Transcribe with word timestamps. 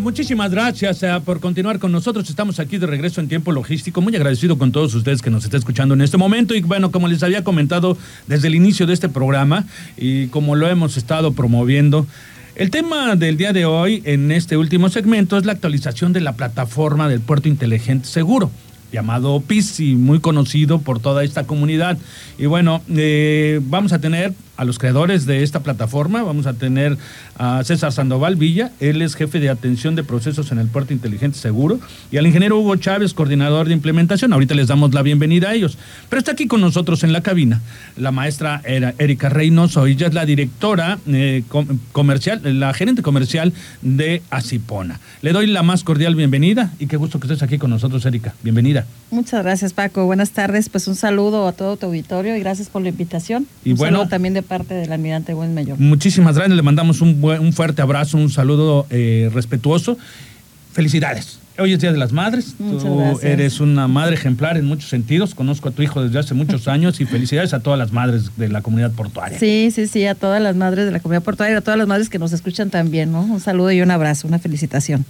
Muchísimas 0.00 0.50
gracias 0.50 1.02
eh, 1.02 1.20
por 1.24 1.40
continuar 1.40 1.78
con 1.78 1.92
nosotros. 1.92 2.28
Estamos 2.30 2.58
aquí 2.58 2.78
de 2.78 2.86
regreso 2.86 3.20
en 3.20 3.28
tiempo 3.28 3.52
logístico. 3.52 4.00
Muy 4.00 4.14
agradecido 4.16 4.56
con 4.56 4.72
todos 4.72 4.94
ustedes 4.94 5.20
que 5.20 5.30
nos 5.30 5.44
estén 5.44 5.58
escuchando 5.58 5.94
en 5.94 6.00
este 6.00 6.16
momento. 6.16 6.54
Y 6.54 6.62
bueno, 6.62 6.90
como 6.90 7.08
les 7.08 7.22
había 7.22 7.44
comentado 7.44 7.96
desde 8.26 8.48
el 8.48 8.54
inicio 8.54 8.86
de 8.86 8.94
este 8.94 9.08
programa 9.08 9.66
y 9.96 10.28
como 10.28 10.56
lo 10.56 10.68
hemos 10.68 10.96
estado 10.96 11.32
promoviendo, 11.32 12.06
el 12.54 12.70
tema 12.70 13.16
del 13.16 13.36
día 13.36 13.52
de 13.52 13.64
hoy 13.64 14.02
en 14.04 14.32
este 14.32 14.56
último 14.56 14.88
segmento 14.88 15.36
es 15.36 15.44
la 15.44 15.52
actualización 15.52 16.12
de 16.12 16.20
la 16.20 16.32
plataforma 16.32 17.08
del 17.08 17.20
puerto 17.20 17.48
inteligente 17.48 18.08
seguro 18.08 18.50
llamado 18.92 19.40
PIS 19.40 19.80
y 19.80 19.94
muy 19.94 20.20
conocido 20.20 20.80
por 20.80 21.00
toda 21.00 21.24
esta 21.24 21.44
comunidad. 21.44 21.98
Y 22.38 22.46
bueno, 22.46 22.82
eh, 22.94 23.58
vamos 23.64 23.92
a 23.92 24.00
tener 24.00 24.34
a 24.56 24.64
los 24.64 24.78
creadores 24.78 25.26
de 25.26 25.42
esta 25.42 25.60
plataforma. 25.60 26.22
Vamos 26.22 26.46
a 26.46 26.54
tener 26.54 26.98
a 27.38 27.62
César 27.64 27.92
Sandoval 27.92 28.36
Villa, 28.36 28.70
él 28.80 29.02
es 29.02 29.14
jefe 29.14 29.40
de 29.40 29.48
atención 29.48 29.94
de 29.94 30.04
procesos 30.04 30.52
en 30.52 30.58
el 30.58 30.68
puerto 30.68 30.92
inteligente 30.92 31.38
seguro, 31.38 31.80
y 32.10 32.18
al 32.18 32.26
ingeniero 32.26 32.58
Hugo 32.58 32.76
Chávez, 32.76 33.14
coordinador 33.14 33.68
de 33.68 33.74
implementación. 33.74 34.32
Ahorita 34.32 34.54
les 34.54 34.68
damos 34.68 34.94
la 34.94 35.02
bienvenida 35.02 35.50
a 35.50 35.54
ellos. 35.54 35.78
Pero 36.08 36.18
está 36.18 36.32
aquí 36.32 36.46
con 36.46 36.60
nosotros 36.60 37.02
en 37.04 37.12
la 37.12 37.22
cabina 37.22 37.60
la 37.96 38.10
maestra 38.12 38.60
Erika 38.64 39.28
Reynoso, 39.28 39.86
ella 39.86 40.06
es 40.06 40.14
la 40.14 40.26
directora 40.26 40.98
eh, 41.06 41.42
comercial, 41.92 42.40
la 42.60 42.72
gerente 42.74 43.02
comercial 43.02 43.52
de 43.82 44.22
Asipona. 44.30 45.00
Le 45.22 45.32
doy 45.32 45.46
la 45.46 45.62
más 45.62 45.84
cordial 45.84 46.14
bienvenida 46.14 46.72
y 46.78 46.86
qué 46.86 46.96
gusto 46.96 47.20
que 47.20 47.26
estés 47.26 47.42
aquí 47.42 47.58
con 47.58 47.70
nosotros, 47.70 48.04
Erika. 48.06 48.34
Bienvenida. 48.42 48.86
Muchas 49.10 49.42
gracias, 49.42 49.72
Paco. 49.72 50.06
Buenas 50.06 50.30
tardes. 50.30 50.68
Pues 50.68 50.88
un 50.88 50.96
saludo 50.96 51.46
a 51.46 51.52
todo 51.52 51.76
tu 51.76 51.86
auditorio 51.86 52.36
y 52.36 52.40
gracias 52.40 52.68
por 52.68 52.82
la 52.82 52.88
invitación. 52.88 53.46
Y 53.64 53.72
un 53.72 53.78
bueno, 53.78 53.98
saludo 53.98 54.10
también 54.10 54.34
de 54.34 54.41
parte 54.42 54.74
del 54.74 54.92
almirante 54.92 55.34
Buen 55.34 55.54
Mayor. 55.54 55.78
Muchísimas 55.78 56.36
gracias, 56.36 56.56
le 56.56 56.62
mandamos 56.62 57.00
un, 57.00 57.22
un 57.22 57.52
fuerte 57.52 57.82
abrazo, 57.82 58.18
un 58.18 58.30
saludo 58.30 58.86
eh, 58.90 59.30
respetuoso. 59.32 59.98
Felicidades. 60.72 61.38
Hoy 61.58 61.74
es 61.74 61.80
Día 61.80 61.92
de 61.92 61.98
las 61.98 62.12
Madres. 62.12 62.54
Muchas 62.58 62.84
Tú 62.84 63.20
eres 63.22 63.60
una 63.60 63.86
madre 63.86 64.14
ejemplar 64.14 64.56
en 64.56 64.64
muchos 64.64 64.88
sentidos. 64.88 65.34
Conozco 65.34 65.68
a 65.68 65.72
tu 65.72 65.82
hijo 65.82 66.02
desde 66.02 66.18
hace 66.18 66.32
muchos 66.32 66.66
años 66.66 67.00
y 67.00 67.04
felicidades 67.04 67.52
a 67.52 67.60
todas 67.60 67.78
las 67.78 67.92
madres 67.92 68.30
de 68.38 68.48
la 68.48 68.62
comunidad 68.62 68.92
portuaria. 68.92 69.38
Sí, 69.38 69.70
sí, 69.70 69.86
sí, 69.86 70.06
a 70.06 70.14
todas 70.14 70.40
las 70.40 70.56
madres 70.56 70.86
de 70.86 70.92
la 70.92 71.00
comunidad 71.00 71.22
portuaria 71.22 71.54
y 71.54 71.58
a 71.58 71.60
todas 71.60 71.76
las 71.76 71.86
madres 71.86 72.08
que 72.08 72.18
nos 72.18 72.32
escuchan 72.32 72.70
también, 72.70 73.12
¿no? 73.12 73.20
Un 73.22 73.40
saludo 73.40 73.70
y 73.70 73.82
un 73.82 73.90
abrazo, 73.90 74.26
una 74.28 74.38
felicitación. 74.38 75.04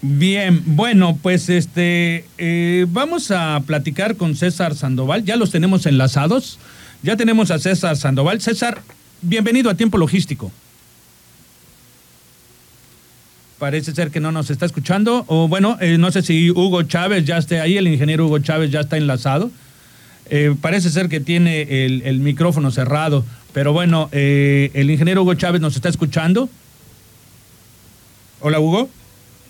Bien, 0.00 0.62
bueno, 0.64 1.18
pues 1.20 1.50
este 1.50 2.24
eh, 2.38 2.86
vamos 2.88 3.30
a 3.30 3.60
platicar 3.66 4.16
con 4.16 4.36
César 4.36 4.74
Sandoval. 4.74 5.24
Ya 5.24 5.36
los 5.36 5.50
tenemos 5.50 5.84
enlazados. 5.84 6.58
Ya 7.02 7.16
tenemos 7.16 7.50
a 7.50 7.58
César 7.58 7.96
Sandoval. 7.96 8.40
César, 8.40 8.82
bienvenido 9.22 9.70
a 9.70 9.74
Tiempo 9.74 9.98
Logístico. 9.98 10.50
Parece 13.58 13.94
ser 13.94 14.10
que 14.10 14.20
no 14.20 14.32
nos 14.32 14.50
está 14.50 14.66
escuchando. 14.66 15.24
O 15.28 15.46
bueno, 15.46 15.78
eh, 15.80 15.96
no 15.98 16.10
sé 16.10 16.22
si 16.22 16.50
Hugo 16.50 16.82
Chávez 16.82 17.24
ya 17.24 17.38
esté 17.38 17.60
ahí, 17.60 17.76
el 17.76 17.86
ingeniero 17.86 18.26
Hugo 18.26 18.40
Chávez 18.40 18.70
ya 18.70 18.80
está 18.80 18.96
enlazado. 18.96 19.50
Eh, 20.30 20.54
parece 20.60 20.90
ser 20.90 21.08
que 21.08 21.20
tiene 21.20 21.62
el, 21.84 22.18
micrófono 22.18 22.70
cerrado. 22.72 23.24
Pero 23.52 23.72
bueno, 23.72 24.08
eh, 24.12 24.70
el 24.74 24.90
ingeniero 24.90 25.22
Hugo 25.22 25.34
Chávez 25.34 25.60
nos 25.60 25.76
está 25.76 25.88
escuchando. 25.88 26.48
Hola, 28.40 28.58
Hugo. 28.58 28.90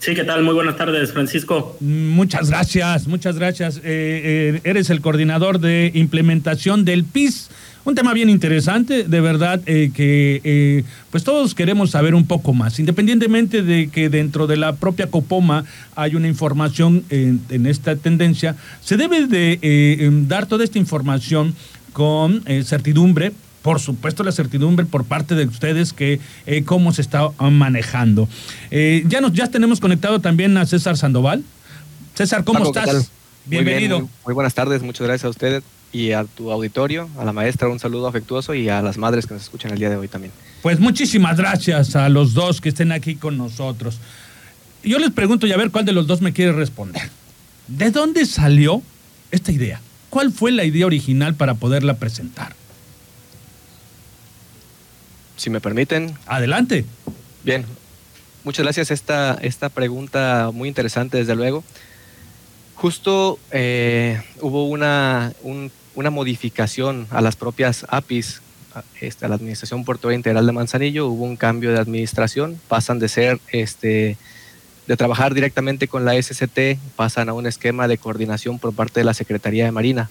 Sí, 0.01 0.15
¿qué 0.15 0.23
tal? 0.25 0.45
Muy 0.45 0.55
buenas 0.55 0.77
tardes, 0.77 1.13
Francisco. 1.13 1.77
Muchas 1.81 2.51
gracias, 2.51 3.09
muchas 3.09 3.37
gracias. 3.37 3.79
Eh, 3.79 3.81
eh, 3.85 4.61
eres 4.63 4.91
el 4.91 5.01
coordinador 5.01 5.59
de 5.59 5.91
implementación 5.95 6.85
del 6.85 7.05
PIS. 7.05 7.51
Un 7.85 7.95
tema 7.95 8.13
bien 8.13 8.31
interesante, 8.31 9.05
de 9.05 9.21
verdad 9.21 9.61
eh, 9.67 9.91
que 9.95 10.85
pues 11.11 11.25
todos 11.25 11.55
queremos 11.55 11.91
saber 11.91 12.15
un 12.15 12.27
poco 12.27 12.53
más, 12.53 12.79
independientemente 12.79 13.63
de 13.63 13.89
que 13.89 14.11
dentro 14.11 14.47
de 14.47 14.59
la 14.59 14.77
propia 14.77 15.07
Copoma 15.07 15.65
hay 15.97 16.15
una 16.15 16.29
información 16.29 17.05
en 17.09 17.67
esta 17.67 17.97
tendencia, 17.97 18.57
se 18.83 18.99
debe 18.99 19.27
de 19.27 20.11
dar 20.29 20.45
toda 20.45 20.65
esta 20.65 20.79
información 20.79 21.55
con 21.95 22.45
certidumbre 22.63 23.33
por 23.69 23.81
supuesto, 23.81 24.25
la 24.25 24.33
certidumbre 24.33 24.87
por 24.87 25.05
parte 25.05 25.35
de 25.35 25.45
ustedes 25.45 25.93
que 25.93 26.21
eh, 26.47 26.65
cómo 26.65 26.91
se 26.95 27.03
está 27.03 27.29
manejando. 27.39 28.27
Eh, 28.71 29.05
ya 29.07 29.21
nos 29.21 29.35
ya 29.35 29.49
tenemos 29.49 29.79
conectado 29.79 30.23
también 30.23 30.57
a 30.57 30.65
César 30.65 30.97
Sandoval. 30.97 31.45
César, 32.15 32.45
¿cómo 32.45 32.65
estás? 32.65 33.11
Bienvenido. 33.45 34.09
Muy, 34.25 34.33
buenas 34.33 34.55
tardes, 34.55 34.83
muchas 34.83 35.07
gracias 35.07 35.27
a 35.27 35.29
usted 35.29 35.63
y 35.93 36.13
a 36.13 36.25
tu 36.25 36.51
auditorio, 36.51 37.11
a 37.19 37.27
la 37.27 37.35
maestra 37.35 37.69
un 37.69 37.79
saludo 37.79 38.07
afectuoso 38.07 38.55
y 38.55 38.71
a 38.71 38.81
las 38.81 38.97
madres 38.97 39.27
que 39.27 39.35
nos 39.35 39.43
escuchan 39.43 39.71
el 39.73 39.79
día 39.79 39.91
de 39.91 39.97
hoy 39.97 40.09
también. 40.09 40.33
Pues 40.63 40.81
muchísimas 40.81 41.37
gracias 41.37 41.95
a 41.95 42.09
los 42.09 42.33
dos 42.33 42.63
que 42.63 42.71
estén 42.71 42.91
aquí 42.91 43.17
con 43.17 43.37
nosotros. 43.37 43.99
Yo 44.83 44.99
les 44.99 45.11
pregunto 45.11 45.47
y 45.47 45.53
a 45.53 45.59
ver 45.59 45.71
cuál 45.71 45.85
de 45.85 45.93
los 45.93 46.07
dos 46.07 46.23
me 46.23 46.33
quiere 46.33 46.53
responder. 46.53 47.11
¿De 47.67 47.91
dónde 47.91 48.25
salió 48.25 48.81
esta 49.31 49.53
idea? 49.53 49.83
¿Cuál 50.09 50.33
fue 50.33 50.53
la 50.53 50.65
idea 50.65 50.87
original 50.87 51.35
para 51.35 51.53
poderla 51.53 51.99
presentar? 51.99 52.57
Si 55.39 55.49
me 55.49 55.61
permiten. 55.61 56.15
Adelante. 56.27 56.85
Bien, 57.45 57.65
muchas 58.45 58.65
gracias. 58.65 58.91
Esta, 58.91 59.39
esta 59.41 59.71
pregunta 59.71 60.51
muy 60.53 60.69
interesante, 60.69 61.17
desde 61.17 61.35
luego. 61.35 61.65
Justo 62.75 63.39
eh, 63.51 64.21
hubo 64.41 64.69
una, 64.69 65.33
una 65.95 66.11
modificación 66.11 67.07
a 67.11 67.21
las 67.21 67.37
propias 67.37 67.87
APIs, 67.89 68.43
este, 69.01 69.25
a 69.25 69.29
la 69.29 69.35
Administración 69.37 69.85
Portuaria 69.85 70.17
Integral 70.17 70.47
de 70.47 70.53
Manzanillo, 70.53 71.09
hubo 71.09 71.25
un 71.25 71.37
cambio 71.37 71.73
de 71.73 71.79
administración, 71.79 72.61
pasan 72.69 72.99
de 72.99 73.09
ser 73.09 73.41
este, 73.51 74.17
de 74.87 74.97
trabajar 74.97 75.35
directamente 75.35 75.89
con 75.89 76.05
la 76.05 76.21
SCT, 76.21 76.79
pasan 76.97 77.29
a 77.29 77.33
un 77.33 77.47
esquema 77.47 77.89
de 77.89 77.99
coordinación 77.99 78.59
por 78.59 78.73
parte 78.73 79.01
de 79.01 79.05
la 79.05 79.15
Secretaría 79.15 79.65
de 79.65 79.73
Marina. 79.73 80.09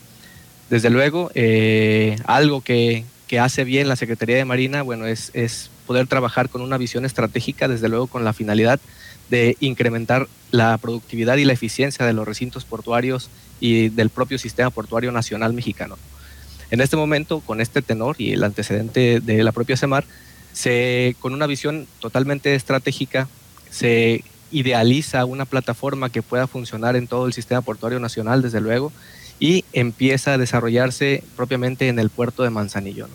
Desde 0.70 0.90
luego, 0.90 1.32
eh, 1.34 2.18
algo 2.26 2.62
que, 2.62 3.06
que 3.28 3.40
hace 3.40 3.64
bien 3.64 3.88
la 3.88 3.96
Secretaría 3.96 4.38
de 4.38 4.46
Marina, 4.46 4.82
bueno, 4.82 5.06
es, 5.06 5.32
es 5.34 5.70
poder 5.86 6.08
trabajar 6.08 6.50
con 6.50 6.62
una 6.62 6.78
visión 6.78 7.06
estratégica, 7.06 7.68
desde 7.68 7.90
luego 7.90 8.08
con 8.08 8.24
la 8.24 8.34
finalidad 8.34 8.80
de 9.30 9.58
incrementar 9.60 10.28
la 10.52 10.78
productividad 10.78 11.38
y 11.38 11.46
la 11.46 11.54
eficiencia 11.54 12.06
de 12.06 12.14
los 12.14 12.26
recintos 12.26 12.66
portuarios 12.66 13.30
y 13.60 13.90
del 13.90 14.10
propio 14.10 14.38
sistema 14.38 14.70
portuario 14.70 15.12
nacional 15.12 15.54
mexicano. 15.54 15.98
En 16.70 16.82
este 16.82 16.98
momento, 16.98 17.42
con 17.42 17.62
este 17.62 17.82
tenor 17.82 18.16
y 18.20 18.34
el 18.34 18.44
antecedente 18.44 19.20
de 19.22 19.44
la 19.44 19.52
propia 19.52 19.78
CEMAR, 19.78 20.06
se, 20.54 21.16
con 21.20 21.34
una 21.34 21.48
visión 21.48 21.88
totalmente 22.00 22.56
estratégica, 22.56 23.28
se 23.70 24.24
idealiza 24.52 25.26
una 25.26 25.46
plataforma 25.46 26.10
que 26.10 26.22
pueda 26.22 26.48
funcionar 26.48 26.96
en 26.96 27.08
todo 27.08 27.28
el 27.28 27.34
sistema 27.34 27.62
portuario 27.62 28.00
nacional, 28.00 28.42
desde 28.42 28.62
luego, 28.62 28.92
y 29.40 29.66
empieza 29.74 30.34
a 30.34 30.38
desarrollarse 30.38 31.24
propiamente 31.36 31.88
en 31.88 32.00
el 32.00 32.10
puerto 32.10 32.44
de 32.44 32.50
Manzanillo. 32.50 33.08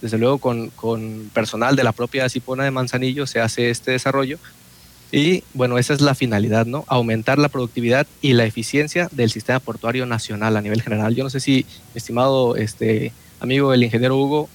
Desde 0.00 0.18
luego 0.18 0.38
con, 0.38 1.30
personal 1.32 1.74
de 1.74 1.84
la 1.84 1.92
propia 1.92 2.28
Cipona 2.28 2.64
de 2.64 2.70
Manzanillo 2.70 3.26
se 3.26 3.40
hace 3.40 3.70
este 3.70 3.92
desarrollo 3.92 4.38
y 5.10 5.42
bueno, 5.54 5.78
esa 5.78 5.94
es 5.94 6.00
la 6.00 6.14
finalidad, 6.14 6.66
¿no? 6.66 6.84
Aumentar 6.86 7.38
la 7.38 7.48
productividad 7.48 8.06
y 8.20 8.34
la 8.34 8.44
eficiencia 8.44 9.08
del 9.10 9.30
sistema 9.30 9.58
portuario 9.58 10.06
nacional 10.06 10.56
a 10.56 10.60
nivel 10.60 10.82
general. 10.82 11.14
Yo 11.14 11.24
no 11.24 11.30
sé 11.30 11.40
si, 11.40 11.64
estimado 11.94 12.56
este, 12.56 13.12
amigo 13.40 13.72
el 13.72 13.82
ingeniero 13.82 14.16
Hugo, 14.16 14.48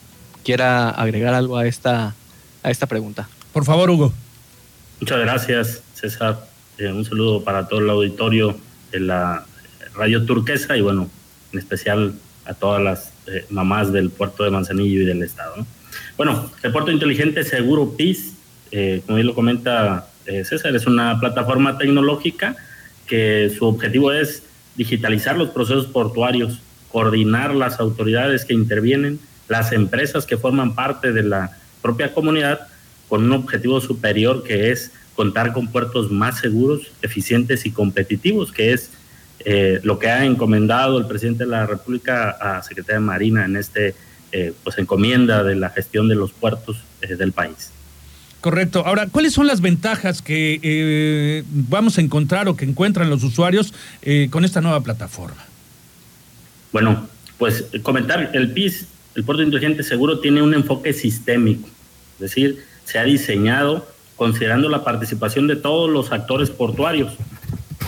quiera 0.44 0.90
agregar 0.90 1.34
algo 1.34 1.58
a 1.58 1.66
esta, 1.66 2.14
a 2.62 2.72
esta 2.72 2.86
pregunta. 2.86 3.28
Por 3.52 3.66
favor, 3.66 3.90
Hugo. 3.90 4.14
Muchas 5.00 5.20
gracias, 5.20 5.82
César. 5.96 6.46
Eh, 6.78 6.92
un 6.92 7.04
saludo 7.04 7.44
para 7.44 7.68
todo 7.68 7.80
el 7.80 7.90
auditorio 7.90 8.56
de 8.92 9.00
la 9.00 9.46
Radio 9.96 10.26
Turquesa 10.26 10.76
y 10.78 10.82
bueno, 10.82 11.10
en 11.52 11.60
especial 11.60 12.14
a 12.46 12.54
todas 12.54 12.82
las 12.82 13.14
eh, 13.28 13.46
mamás 13.50 13.92
del 13.92 14.10
puerto 14.10 14.44
de 14.44 14.52
Manzanillo 14.52 15.02
y 15.02 15.06
del 15.06 15.24
estado. 15.24 15.66
Bueno, 16.18 16.52
el 16.62 16.72
puerto 16.72 16.92
inteligente 16.92 17.44
seguro 17.44 17.96
PIS, 17.96 18.34
eh, 18.72 19.02
como 19.06 19.18
bien 19.18 19.28
lo 19.28 19.36
comenta 19.36 20.08
eh, 20.26 20.44
César, 20.44 20.76
es 20.76 20.86
una 20.88 21.20
plataforma 21.20 21.78
tecnológica 21.78 22.56
que 23.08 23.54
su 23.58 23.66
objetivo 23.66 24.12
es 24.12 24.44
digitalizar 24.76 25.38
los 25.38 25.50
procesos 25.50 25.86
portuarios, 25.88 26.60
coordinar 26.92 27.54
las 27.54 27.80
autoridades 27.80 28.46
que 28.46 28.54
intervienen, 28.54 29.20
las 29.48 29.72
empresas 29.72 30.26
que 30.26 30.38
forman 30.38 30.76
parte 30.76 31.12
de 31.12 31.24
la 31.24 31.58
propia 31.82 32.14
comunidad 32.14 32.68
con 33.10 33.24
un 33.24 33.32
objetivo 33.34 33.82
superior 33.82 34.44
que 34.44 34.72
es 34.72 34.92
contar 35.16 35.54
con 35.54 35.68
puertos 35.68 36.12
más 36.12 36.40
seguros, 36.40 36.92
eficientes 37.02 37.66
y 37.66 37.72
competitivos, 37.72 38.52
que 38.52 38.74
es 38.74 38.90
eh, 39.46 39.80
lo 39.84 40.00
que 40.00 40.10
ha 40.10 40.26
encomendado 40.26 40.98
el 40.98 41.06
presidente 41.06 41.44
de 41.44 41.50
la 41.50 41.66
República 41.66 42.32
a 42.32 42.64
Secretaría 42.64 43.00
de 43.00 43.06
Marina 43.06 43.46
en 43.46 43.58
este 43.58 43.96
pues 44.64 44.80
encomienda 44.80 45.44
de 45.44 45.54
la 45.56 45.70
gestión 45.70 46.08
de 46.08 46.16
los 46.16 46.32
puertos 46.32 46.78
del 47.08 47.34
país. 47.34 47.70
Correcto. 48.42 48.82
Ahora, 48.84 49.06
¿cuáles 49.06 49.32
son 49.32 49.46
las 49.46 49.62
ventajas 49.62 50.24
que 50.24 51.44
vamos 51.52 52.00
a 52.00 52.02
encontrar 52.02 52.48
o 52.48 52.56
que 52.56 52.66
encuentran 52.66 53.12
los 53.12 53.24
usuarios 53.24 53.76
con 54.32 54.44
esta 54.44 54.60
nueva 54.60 54.82
plataforma? 54.82 55.46
Bueno, 56.72 57.08
pues 57.38 57.66
comentar, 57.84 58.32
el 58.34 58.52
PIS, 58.54 58.88
el 59.14 59.24
Puerto 59.24 59.44
Inteligente 59.44 59.84
Seguro, 59.84 60.20
tiene 60.20 60.42
un 60.42 60.56
enfoque 60.56 60.94
sistémico, 60.94 61.68
es 62.16 62.20
decir, 62.20 62.66
se 62.86 62.98
ha 63.00 63.04
diseñado 63.04 63.88
considerando 64.16 64.70
la 64.70 64.84
participación 64.84 65.48
de 65.48 65.56
todos 65.56 65.90
los 65.90 66.12
actores 66.12 66.50
portuarios. 66.50 67.14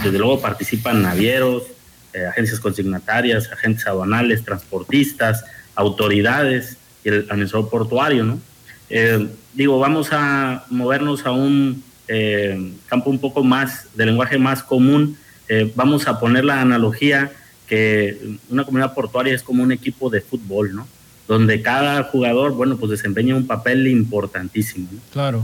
Desde 0.05 0.19
luego 0.19 0.39
participan 0.39 1.01
navieros, 1.01 1.63
eh, 2.13 2.27
agencias 2.27 2.59
consignatarias, 2.59 3.51
agentes 3.51 3.87
aduanales, 3.87 4.45
transportistas, 4.45 5.43
autoridades 5.73 6.77
y 7.03 7.09
el 7.09 7.27
administrador 7.27 7.71
portuario, 7.71 8.23
¿no? 8.23 8.39
Eh, 8.87 9.27
digo, 9.55 9.79
vamos 9.79 10.09
a 10.11 10.63
movernos 10.69 11.25
a 11.25 11.31
un 11.31 11.83
eh, 12.07 12.71
campo 12.85 13.09
un 13.09 13.17
poco 13.17 13.43
más, 13.43 13.87
de 13.95 14.05
lenguaje 14.05 14.37
más 14.37 14.61
común. 14.61 15.17
vamos 15.75 16.07
a 16.07 16.19
poner 16.19 16.43
la 16.43 16.61
analogía 16.61 17.31
que 17.67 18.37
una 18.49 18.63
comunidad 18.63 18.93
portuaria 18.93 19.33
es 19.33 19.43
como 19.43 19.63
un 19.63 19.71
equipo 19.71 20.09
de 20.09 20.21
fútbol, 20.21 20.75
¿no? 20.75 20.87
Donde 21.27 21.61
cada 21.61 22.03
jugador, 22.03 22.51
bueno, 22.53 22.77
pues 22.77 22.91
desempeña 22.91 23.35
un 23.35 23.47
papel 23.47 23.87
importantísimo. 23.87 24.87
Claro. 25.11 25.43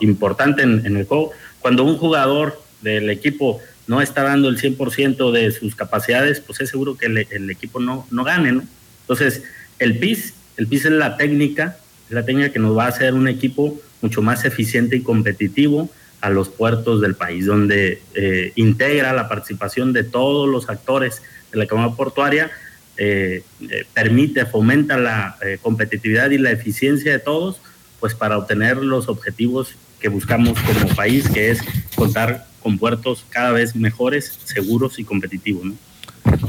importante 0.00 0.62
en, 0.62 0.96
el 0.96 1.04
juego. 1.06 1.32
Cuando 1.60 1.82
un 1.84 1.96
jugador 1.98 2.60
del 2.82 3.10
equipo 3.10 3.60
no 3.86 4.02
está 4.02 4.22
dando 4.22 4.48
el 4.48 4.58
100% 4.58 5.30
de 5.30 5.50
sus 5.52 5.74
capacidades, 5.74 6.40
pues 6.40 6.60
es 6.60 6.70
seguro 6.70 6.96
que 6.96 7.06
el, 7.06 7.50
equipo 7.50 7.80
no, 7.80 8.06
no 8.10 8.24
gane, 8.24 8.52
¿no? 8.52 8.64
Entonces, 9.02 9.42
el 9.78 9.98
PIS, 9.98 10.34
el 10.56 10.66
PIS 10.66 10.86
es 10.86 10.92
la 10.92 11.16
técnica, 11.16 11.76
es 12.08 12.14
la 12.14 12.24
técnica 12.24 12.50
que 12.50 12.58
nos 12.58 12.76
va 12.76 12.86
a 12.86 12.88
hacer 12.88 13.14
un 13.14 13.28
equipo 13.28 13.80
mucho 14.02 14.22
más 14.22 14.44
eficiente 14.44 14.96
y 14.96 15.02
competitivo 15.02 15.90
a 16.20 16.30
los 16.30 16.48
puertos 16.48 17.00
del 17.00 17.14
país, 17.14 17.46
donde 17.46 18.02
eh, 18.14 18.52
integra 18.56 19.12
la 19.12 19.28
participación 19.28 19.92
de 19.92 20.04
todos 20.04 20.48
los 20.48 20.68
actores 20.68 21.22
la 21.52 21.64
economía 21.64 21.96
portuaria 21.96 22.50
eh, 22.98 23.42
eh, 23.70 23.86
permite, 23.94 24.44
fomenta 24.44 24.98
la 24.98 25.38
competitividad 25.62 26.30
y 26.30 26.38
la 26.38 26.50
eficiencia 26.50 27.12
de 27.12 27.18
todos, 27.18 27.60
pues 27.98 28.14
para 28.14 28.36
obtener 28.36 28.76
los 28.76 29.08
objetivos 29.08 29.74
que 30.00 30.08
buscamos 30.08 30.58
como 30.60 30.94
país, 30.94 31.28
que 31.28 31.50
es 31.50 31.60
contar 31.94 32.45
con 32.66 32.78
puertos 32.78 33.24
cada 33.30 33.52
vez 33.52 33.76
mejores, 33.76 34.40
seguros 34.42 34.98
y 34.98 35.04
competitivos. 35.04 35.68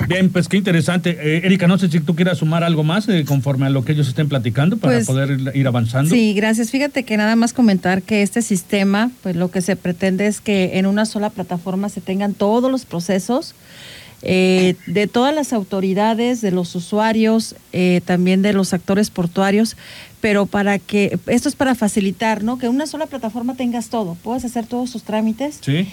Bien, 0.07 0.31
pues 0.31 0.47
qué 0.47 0.57
interesante. 0.57 1.45
Erika, 1.45 1.67
no 1.67 1.77
sé 1.77 1.91
si 1.91 1.99
tú 1.99 2.15
quieras 2.15 2.39
sumar 2.39 2.63
algo 2.63 2.83
más 2.83 3.07
conforme 3.27 3.67
a 3.67 3.69
lo 3.69 3.85
que 3.85 3.91
ellos 3.91 4.07
estén 4.07 4.27
platicando 4.27 4.77
para 4.77 4.95
pues, 4.95 5.05
poder 5.05 5.55
ir 5.55 5.67
avanzando. 5.67 6.09
Sí, 6.09 6.33
gracias. 6.33 6.71
Fíjate 6.71 7.03
que 7.03 7.17
nada 7.17 7.35
más 7.35 7.53
comentar 7.53 8.01
que 8.01 8.23
este 8.23 8.41
sistema, 8.41 9.11
pues 9.21 9.35
lo 9.35 9.51
que 9.51 9.61
se 9.61 9.75
pretende 9.75 10.25
es 10.25 10.41
que 10.41 10.79
en 10.79 10.87
una 10.87 11.05
sola 11.05 11.29
plataforma 11.29 11.87
se 11.87 12.01
tengan 12.01 12.33
todos 12.33 12.71
los 12.71 12.85
procesos 12.85 13.53
eh, 14.23 14.75
de 14.87 15.05
todas 15.05 15.35
las 15.35 15.53
autoridades, 15.53 16.41
de 16.41 16.49
los 16.49 16.73
usuarios, 16.73 17.55
eh, 17.71 18.01
también 18.03 18.41
de 18.41 18.51
los 18.51 18.73
actores 18.73 19.11
portuarios, 19.11 19.77
pero 20.21 20.45
para 20.45 20.79
que, 20.79 21.19
esto 21.27 21.49
es 21.49 21.55
para 21.55 21.75
facilitar, 21.75 22.43
¿no? 22.43 22.57
Que 22.57 22.69
una 22.69 22.87
sola 22.87 23.05
plataforma 23.05 23.55
tengas 23.55 23.89
todo, 23.89 24.15
puedas 24.23 24.45
hacer 24.45 24.65
todos 24.65 24.89
sus 24.89 25.03
trámites. 25.03 25.59
Sí 25.61 25.87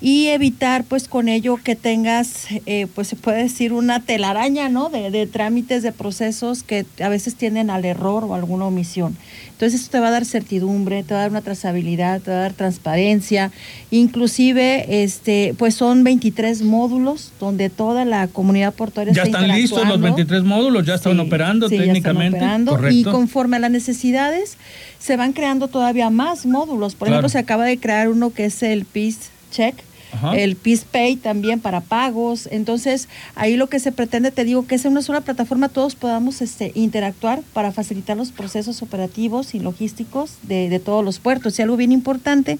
y 0.00 0.28
evitar 0.28 0.84
pues 0.84 1.08
con 1.08 1.28
ello 1.28 1.58
que 1.62 1.74
tengas 1.74 2.46
eh, 2.66 2.86
pues 2.94 3.08
se 3.08 3.16
puede 3.16 3.42
decir 3.42 3.72
una 3.72 4.00
telaraña 4.00 4.68
no 4.68 4.90
de, 4.90 5.10
de, 5.10 5.26
trámites 5.26 5.82
de 5.82 5.90
procesos 5.90 6.62
que 6.62 6.86
a 7.02 7.08
veces 7.08 7.34
tienden 7.34 7.68
al 7.68 7.84
error 7.84 8.24
o 8.24 8.34
alguna 8.34 8.66
omisión. 8.66 9.16
Entonces 9.50 9.80
eso 9.80 9.90
te 9.90 9.98
va 9.98 10.08
a 10.08 10.10
dar 10.12 10.24
certidumbre 10.24 11.02
te 11.02 11.14
va 11.14 11.20
a 11.20 11.22
dar 11.22 11.30
una 11.30 11.40
trazabilidad 11.40 12.20
te 12.20 12.30
va 12.30 12.36
a 12.36 12.40
dar 12.40 12.52
transparencia. 12.52 13.50
Inclusive 13.90 15.02
este 15.02 15.54
pues 15.58 15.74
son 15.74 16.04
23 16.04 16.62
módulos 16.62 17.32
donde 17.40 17.68
toda 17.68 18.04
la 18.04 18.28
comunidad 18.28 18.74
portuaria 18.74 19.12
ya 19.12 19.24
están 19.24 19.48
listos 19.48 19.86
los 19.88 20.00
23 20.00 20.44
módulos 20.44 20.86
ya 20.86 20.94
están 20.94 21.18
operando 21.18 21.68
técnicamente 21.68 22.38
ya 22.38 22.56
están 22.56 22.68
operando, 22.68 22.90
y 22.90 23.02
conforme 23.02 23.56
a 23.56 23.60
las 23.60 23.72
necesidades 23.72 24.58
se 25.00 25.16
van 25.16 25.32
creando 25.32 25.66
todavía 25.66 26.08
más 26.08 26.46
módulos. 26.46 26.94
Por 26.94 27.08
ejemplo 27.08 27.28
se 27.28 27.38
acaba 27.38 27.64
de 27.64 27.78
crear 27.78 28.08
uno 28.08 28.32
que 28.32 28.44
es 28.44 28.62
el 28.62 28.84
PIS 28.84 29.30
check 29.50 29.87
el 30.34 30.56
el 30.56 30.56
Pay 30.90 31.16
también 31.16 31.60
para 31.60 31.80
pagos. 31.80 32.48
Entonces, 32.50 33.08
ahí 33.34 33.56
lo 33.56 33.68
que 33.68 33.78
se 33.78 33.92
pretende, 33.92 34.30
te 34.30 34.44
digo, 34.44 34.66
que 34.66 34.76
es 34.76 34.84
en 34.84 34.92
una 34.92 35.02
sola 35.02 35.20
plataforma 35.20 35.68
todos 35.68 35.94
podamos 35.94 36.40
este, 36.42 36.72
interactuar 36.74 37.42
para 37.52 37.72
facilitar 37.72 38.16
los 38.16 38.32
procesos 38.32 38.82
operativos 38.82 39.54
y 39.54 39.60
logísticos 39.60 40.36
de, 40.42 40.68
de 40.68 40.78
todos 40.78 41.04
los 41.04 41.18
puertos. 41.18 41.58
Y 41.58 41.62
algo 41.62 41.76
bien 41.76 41.92
importante, 41.92 42.58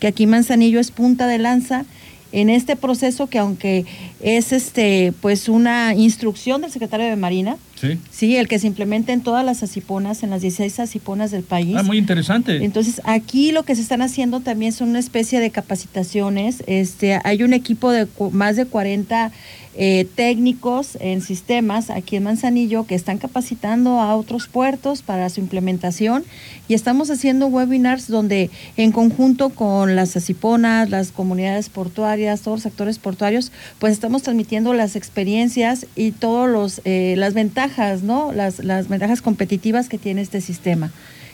que 0.00 0.06
aquí 0.06 0.26
Manzanillo 0.26 0.80
es 0.80 0.90
punta 0.90 1.26
de 1.26 1.38
lanza 1.38 1.84
en 2.32 2.50
este 2.50 2.76
proceso 2.76 3.26
que 3.26 3.38
aunque 3.38 3.86
es 4.20 4.52
este 4.52 5.14
pues 5.20 5.48
una 5.48 5.94
instrucción 5.94 6.60
del 6.60 6.70
secretario 6.70 7.06
de 7.06 7.16
Marina, 7.16 7.56
sí, 7.80 7.98
sí 8.10 8.36
el 8.36 8.48
que 8.48 8.58
se 8.58 8.66
implementa 8.66 9.12
en 9.12 9.20
todas 9.20 9.44
las 9.44 9.62
asiponas, 9.62 10.22
en 10.22 10.30
las 10.30 10.42
16 10.42 10.80
asiponas 10.80 11.30
del 11.30 11.42
país. 11.42 11.76
Ah, 11.76 11.82
muy 11.82 11.98
interesante. 11.98 12.64
Entonces, 12.64 13.00
aquí 13.04 13.52
lo 13.52 13.62
que 13.62 13.74
se 13.74 13.82
están 13.82 14.02
haciendo 14.02 14.40
también 14.40 14.72
son 14.72 14.90
una 14.90 14.98
especie 14.98 15.40
de 15.40 15.50
capacitaciones. 15.50 16.62
Este, 16.66 17.20
hay 17.24 17.42
un 17.42 17.52
equipo 17.52 17.90
de 17.90 18.06
más 18.32 18.56
de 18.56 18.66
40 18.66 19.32
eh, 19.80 20.08
técnicos 20.16 20.98
en 21.00 21.22
sistemas 21.22 21.88
aquí 21.88 22.16
en 22.16 22.24
Manzanillo 22.24 22.84
que 22.84 22.96
están 22.96 23.18
capacitando 23.18 24.00
a 24.00 24.16
otros 24.16 24.48
puertos 24.48 25.02
para 25.02 25.28
su 25.28 25.38
implementación 25.38 26.24
y 26.66 26.74
estamos 26.74 27.10
haciendo 27.10 27.46
webinars 27.46 28.08
donde 28.08 28.50
en 28.76 28.90
conjunto 28.90 29.50
con 29.50 29.94
las 29.94 30.16
asiponas, 30.16 30.90
las 30.90 31.12
comunidades 31.12 31.68
portuarias, 31.68 32.40
todos 32.40 32.56
los 32.56 32.62
sectores 32.64 32.98
portuarios, 32.98 33.52
pues 33.78 33.92
estamos 33.92 34.24
transmitiendo 34.24 34.74
las 34.74 34.96
experiencias 34.96 35.86
y 35.94 36.10
todas 36.10 36.80
eh, 36.84 37.14
las 37.16 37.34
ventajas, 37.34 37.67
¿no? 38.02 38.32
Las, 38.32 38.64
las 38.64 38.88
ventajas 38.88 39.22
competitivas 39.22 39.88
que 39.88 39.98
tiene 39.98 40.20
este 40.20 40.40
sistema. 40.40 40.90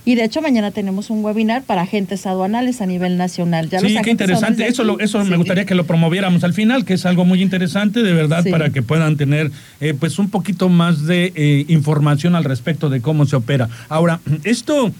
Y 0.07 0.17
de 0.17 0.25
hecho 0.25 0.43
mañana 0.43 0.71
tenemos 0.71 1.09
un 1.09 1.25
webinar 1.25 1.63
para 1.63 1.83
agentes 1.83 2.27
aduanales 2.27 2.83
a 2.83 2.87
nivel 2.87 3.17
nacional. 3.17 3.71
Ya 3.71 3.81
sí, 3.81 3.97
qué 4.03 4.11
interesante. 4.11 4.67
Eso, 4.67 5.01
eso 5.01 5.25
me 5.25 5.37
gustaría 5.37 5.65
que 5.65 5.75
lo 5.75 5.87
promoviéramos 5.87 6.45
al 6.45 6.53
final, 6.53 6.85
que 6.85 6.95
es 6.95 7.07
algo 7.07 7.25
muy 7.25 7.41
interesante 7.41 8.03
de 8.03 8.13
verdad 8.13 8.45
para 8.51 8.69
que 8.69 8.83
puedan 8.83 9.17
tener 9.17 9.51
eh, 9.81 9.95
pues 9.99 10.19
un 10.19 10.29
poquito 10.29 10.69
más 10.69 11.07
de 11.07 11.33
eh, 11.35 11.65
información 11.69 12.35
al 12.35 12.45
respecto 12.45 12.91
de 12.91 13.01
cómo 13.01 13.25
se 13.25 13.37
opera. 13.37 13.71
Ahora, 13.89 14.21
esto, 14.45 14.93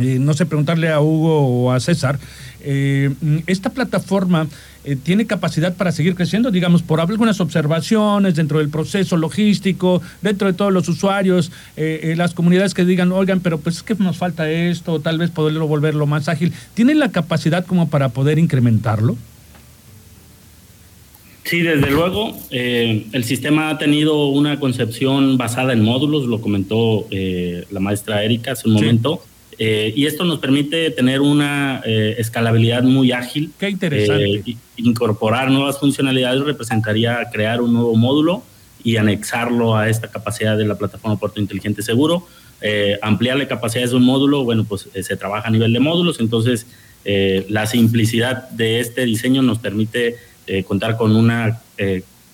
eh, 0.00 0.18
no 0.20 0.34
sé 0.34 0.46
preguntarle 0.46 0.88
a 0.88 1.00
Hugo 1.00 1.40
o 1.40 1.72
a 1.72 1.80
César, 1.80 2.18
esta 3.46 3.70
plataforma 3.70 4.48
eh, 4.84 4.96
tiene 4.96 5.26
capacidad 5.26 5.74
para 5.74 5.92
seguir 5.92 6.14
creciendo, 6.14 6.50
digamos, 6.50 6.82
por 6.82 7.00
algunas 7.00 7.40
observaciones 7.40 8.36
dentro 8.36 8.58
del 8.58 8.68
proceso 8.68 9.16
logístico, 9.16 10.00
dentro 10.22 10.46
de 10.46 10.54
todos 10.54 10.72
los 10.72 10.88
usuarios, 10.88 11.50
eh, 11.76 12.00
eh, 12.04 12.16
las 12.16 12.32
comunidades 12.32 12.74
que 12.74 12.84
digan, 12.84 13.10
oigan, 13.10 13.40
pero 13.40 13.58
pues 13.58 13.76
es 13.76 13.82
que 13.82 13.94
nos 13.96 14.16
falta 14.16 14.50
esto, 14.50 15.00
tal 15.00 15.18
vez 15.18 15.30
poderlo 15.30 15.66
volverlo 15.66 16.06
más 16.06 16.28
ágil. 16.28 16.52
¿Tiene 16.74 16.94
la 16.94 17.10
capacidad 17.10 17.66
como 17.66 17.90
para 17.90 18.10
poder 18.10 18.38
incrementarlo? 18.38 19.16
Sí, 21.44 21.60
desde 21.60 21.90
luego, 21.90 22.36
el 22.50 23.24
sistema 23.24 23.70
ha 23.70 23.78
tenido 23.78 24.26
una 24.26 24.60
concepción 24.60 25.38
basada 25.38 25.72
en 25.72 25.82
módulos, 25.82 26.26
lo 26.26 26.42
comentó 26.42 27.06
la 27.10 27.80
maestra 27.80 28.22
Erika 28.22 28.52
hace 28.52 28.68
un 28.68 28.74
momento. 28.74 29.22
Eh, 29.58 29.92
y 29.96 30.06
esto 30.06 30.24
nos 30.24 30.38
permite 30.38 30.90
tener 30.92 31.20
una 31.20 31.82
eh, 31.84 32.14
escalabilidad 32.18 32.84
muy 32.84 33.10
ágil. 33.10 33.50
Qué 33.58 33.70
interesante. 33.70 34.50
Eh, 34.50 34.56
incorporar 34.76 35.50
nuevas 35.50 35.80
funcionalidades 35.80 36.44
representaría 36.44 37.28
crear 37.32 37.60
un 37.60 37.72
nuevo 37.72 37.96
módulo 37.96 38.44
y 38.84 38.96
anexarlo 38.96 39.76
a 39.76 39.88
esta 39.88 40.08
capacidad 40.08 40.56
de 40.56 40.64
la 40.64 40.76
plataforma 40.76 41.18
Puerto 41.18 41.40
Inteligente 41.40 41.82
Seguro. 41.82 42.26
ampliarle 43.02 43.48
capacidades 43.48 43.90
de 43.90 43.96
un 43.96 44.04
módulo, 44.04 44.44
bueno, 44.44 44.64
pues 44.64 44.88
se 45.00 45.16
trabaja 45.16 45.48
a 45.48 45.50
nivel 45.50 45.72
de 45.72 45.80
módulos, 45.80 46.20
entonces 46.20 46.66
la 47.48 47.66
simplicidad 47.66 48.48
de 48.50 48.78
este 48.78 49.04
diseño 49.04 49.42
nos 49.42 49.58
permite 49.58 50.16
contar 50.66 50.96
con 50.96 51.16
una 51.16 51.60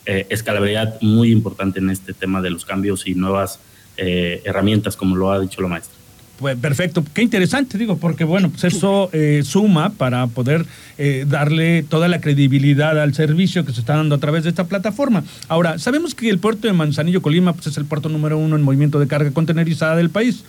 escalabilidad 0.05 1.01
muy 1.01 1.33
importante 1.33 1.79
en 1.79 1.89
este 1.89 2.13
tema 2.13 2.43
de 2.43 2.51
los 2.51 2.67
cambios 2.67 3.07
y 3.07 3.15
nuevas 3.15 3.59
herramientas, 3.97 4.97
como 4.97 5.17
lo 5.17 5.33
ha 5.33 5.41
dicho 5.41 5.63
la 5.63 5.69
maestra. 5.69 6.04
Pues 6.39 6.57
perfecto, 6.57 7.05
qué 7.15 7.23
interesante, 7.23 7.79
digo, 7.79 7.97
porque 7.97 8.25
bueno, 8.25 8.51
pues 8.51 8.65
eso 8.65 9.09
eh, 9.13 9.43
suma 9.45 9.91
para 9.91 10.27
poder 10.27 10.67
eh, 10.99 11.25
darle 11.29 11.85
toda 11.85 12.09
la 12.09 12.21
credibilidad 12.21 13.01
al 13.01 13.15
servicio 13.15 13.65
que 13.65 13.73
se 13.73 13.81
está 13.81 13.97
dando 13.97 14.17
a 14.17 14.19
través 14.19 14.43
de 14.43 14.51
esta 14.51 14.65
plataforma. 14.65 15.23
Ahora, 15.47 15.79
sabemos 15.79 16.15
que 16.17 16.29
el 16.29 16.41
puerto 16.41 16.67
de 16.67 16.73
Manzanillo, 16.73 17.23
Colima, 17.23 17.53
pues 17.53 17.69
es 17.69 17.77
el 17.77 17.85
puerto 17.85 18.09
número 18.09 18.37
uno 18.37 18.57
en 18.57 18.63
movimiento 18.63 18.99
de 18.99 19.07
carga 19.07 19.31
contenerizada 19.31 19.95
del 19.95 20.11
país. 20.11 20.43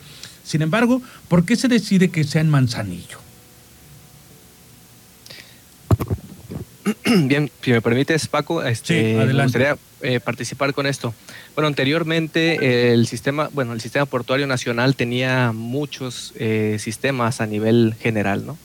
Sin 0.43 0.63
embargo, 0.63 1.03
¿por 1.27 1.45
qué 1.45 1.55
se 1.55 1.67
decide 1.67 2.09
que 2.09 2.23
sea 2.23 2.41
en 2.41 2.49
Manzanillo? 2.49 3.19
Bien, 7.05 7.51
si 7.61 7.71
me 7.71 7.81
permites, 7.81 8.27
Paco, 8.27 8.63
este, 8.63 9.15
me 9.15 9.43
gustaría 9.43 9.77
eh, 10.05 10.19
participar 10.19 10.73
con 10.73 10.85
esto. 10.85 11.13
Bueno, 11.55 11.67
anteriormente 11.67 12.93
el 12.93 13.07
sistema, 13.07 13.49
bueno, 13.53 13.73
el 13.73 13.81
sistema 13.81 14.05
portuario 14.05 14.45
nacional 14.45 14.95
tenía 14.95 15.51
muchos 15.51 16.31
eh, 16.35 16.77
sistemas 16.79 17.41
a 17.41 17.47
nivel 17.47 17.95
general, 17.99 18.45
¿no? 18.45 18.57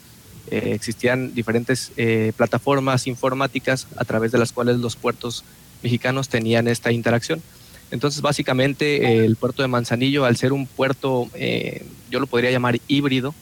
Eh, 0.51 0.73
existían 0.73 1.33
diferentes 1.33 1.91
plataformas 2.35 3.07
informáticas 3.07 3.87
a 3.97 4.05
través 4.05 4.31
de 4.31 4.37
las 4.37 4.51
cuales 4.51 4.77
los 4.77 4.95
puertos 4.95 5.43
mexicanos 5.81 6.29
tenían 6.29 6.67
esta 6.67 6.91
interacción. 6.91 7.41
Entonces, 7.89 8.21
básicamente, 8.21 9.25
el 9.25 9.35
puerto 9.35 9.63
de 9.63 9.67
Manzanillo, 9.67 10.25
al 10.25 10.37
ser 10.37 10.53
un 10.53 10.67
puerto, 10.67 11.29
yo 12.09 12.19
lo 12.19 12.27
podría 12.27 12.51
llamar 12.51 12.79
híbrido, 12.87 13.33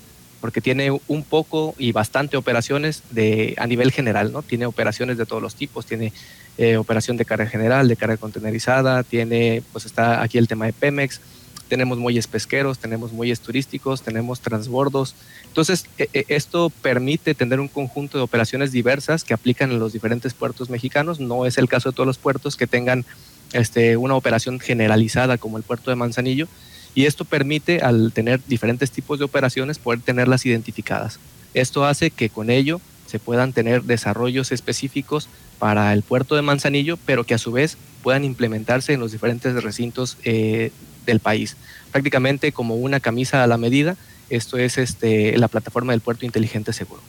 porque 0.42 0.62
tiene 0.62 0.98
un 1.08 1.24
poco 1.24 1.76
y 1.78 1.92
bastante 1.92 2.38
operaciones 2.38 3.04
de, 3.12 3.56
a 3.58 3.68
nivel 3.68 3.92
general, 3.92 4.32
¿no? 4.32 4.42
Tiene 4.42 4.66
operaciones 4.66 5.18
de 5.18 5.26
todos 5.26 5.42
los 5.42 5.56
tipos, 5.56 5.86
tiene 5.86 6.14
eh, 6.62 6.76
operación 6.76 7.16
de 7.16 7.24
carga 7.24 7.46
general, 7.46 7.88
de 7.88 7.96
carga 7.96 8.18
contenerizada, 8.18 9.04
tiene, 9.04 9.64
pues 9.72 9.86
está 9.86 10.22
aquí 10.22 10.38
el 10.38 10.50
tema 10.50 10.66
de 10.66 10.74
Pemex, 10.74 11.22
tenemos 11.70 11.98
muelles 12.00 12.28
pesqueros, 12.28 12.80
tenemos 12.80 13.14
muelles 13.14 13.40
turísticos, 13.40 14.02
tenemos 14.02 14.42
transbordos. 14.42 15.16
Entonces, 15.46 15.86
e, 15.98 16.10
e, 16.12 16.26
esto 16.28 16.70
permite 16.82 17.34
tener 17.34 17.62
un 17.62 17.70
conjunto 17.70 18.18
de 18.18 18.26
operaciones 18.26 18.74
diversas 18.74 19.24
que 19.24 19.34
aplican 19.34 19.72
en 19.72 19.80
los 19.80 19.94
diferentes 19.94 20.34
puertos 20.34 20.70
mexicanos. 20.70 21.22
No 21.22 21.46
es 21.46 21.58
el 21.58 21.70
caso 21.70 21.92
de 21.92 21.96
todos 21.96 22.08
los 22.08 22.18
puertos 22.18 22.58
que 22.58 22.68
tengan 22.68 23.06
este, 23.54 23.96
una 23.96 24.16
operación 24.16 24.60
generalizada 24.60 25.38
como 25.38 25.56
el 25.56 25.64
puerto 25.64 25.92
de 25.92 25.96
Manzanillo, 25.96 26.50
y 26.94 27.06
esto 27.06 27.24
permite, 27.24 27.80
al 27.80 28.12
tener 28.12 28.42
diferentes 28.48 28.92
tipos 28.92 29.18
de 29.18 29.24
operaciones, 29.24 29.80
poder 29.80 30.02
tenerlas 30.02 30.46
identificadas. 30.46 31.20
Esto 31.54 31.86
hace 31.86 32.12
que 32.12 32.30
con 32.30 32.50
ello 32.50 32.82
se 33.08 33.18
puedan 33.18 33.54
tener 33.54 33.84
desarrollos 33.84 34.52
específicos 34.52 35.30
para 35.60 35.94
el 35.94 36.02
puerto 36.02 36.36
de 36.36 36.42
Manzanillo, 36.42 36.98
pero 37.06 37.24
que 37.24 37.34
a 37.34 37.38
su 37.38 37.52
vez 37.52 37.78
puedan 38.02 38.24
implementarse 38.24 38.94
en 38.94 39.00
los 39.00 39.12
diferentes 39.12 39.62
recintos 39.62 40.18
eh, 40.24 40.72
del 41.06 41.20
país. 41.20 41.58
Prácticamente 41.92 42.52
como 42.52 42.76
una 42.76 43.00
camisa 43.00 43.44
a 43.44 43.48
la 43.48 43.58
medida, 43.58 43.98
esto 44.30 44.58
es 44.58 44.78
este, 44.78 45.38
la 45.38 45.48
plataforma 45.48 45.92
del 45.94 46.02
puerto 46.02 46.26
inteligente 46.26 46.74
seguro. 46.74 47.02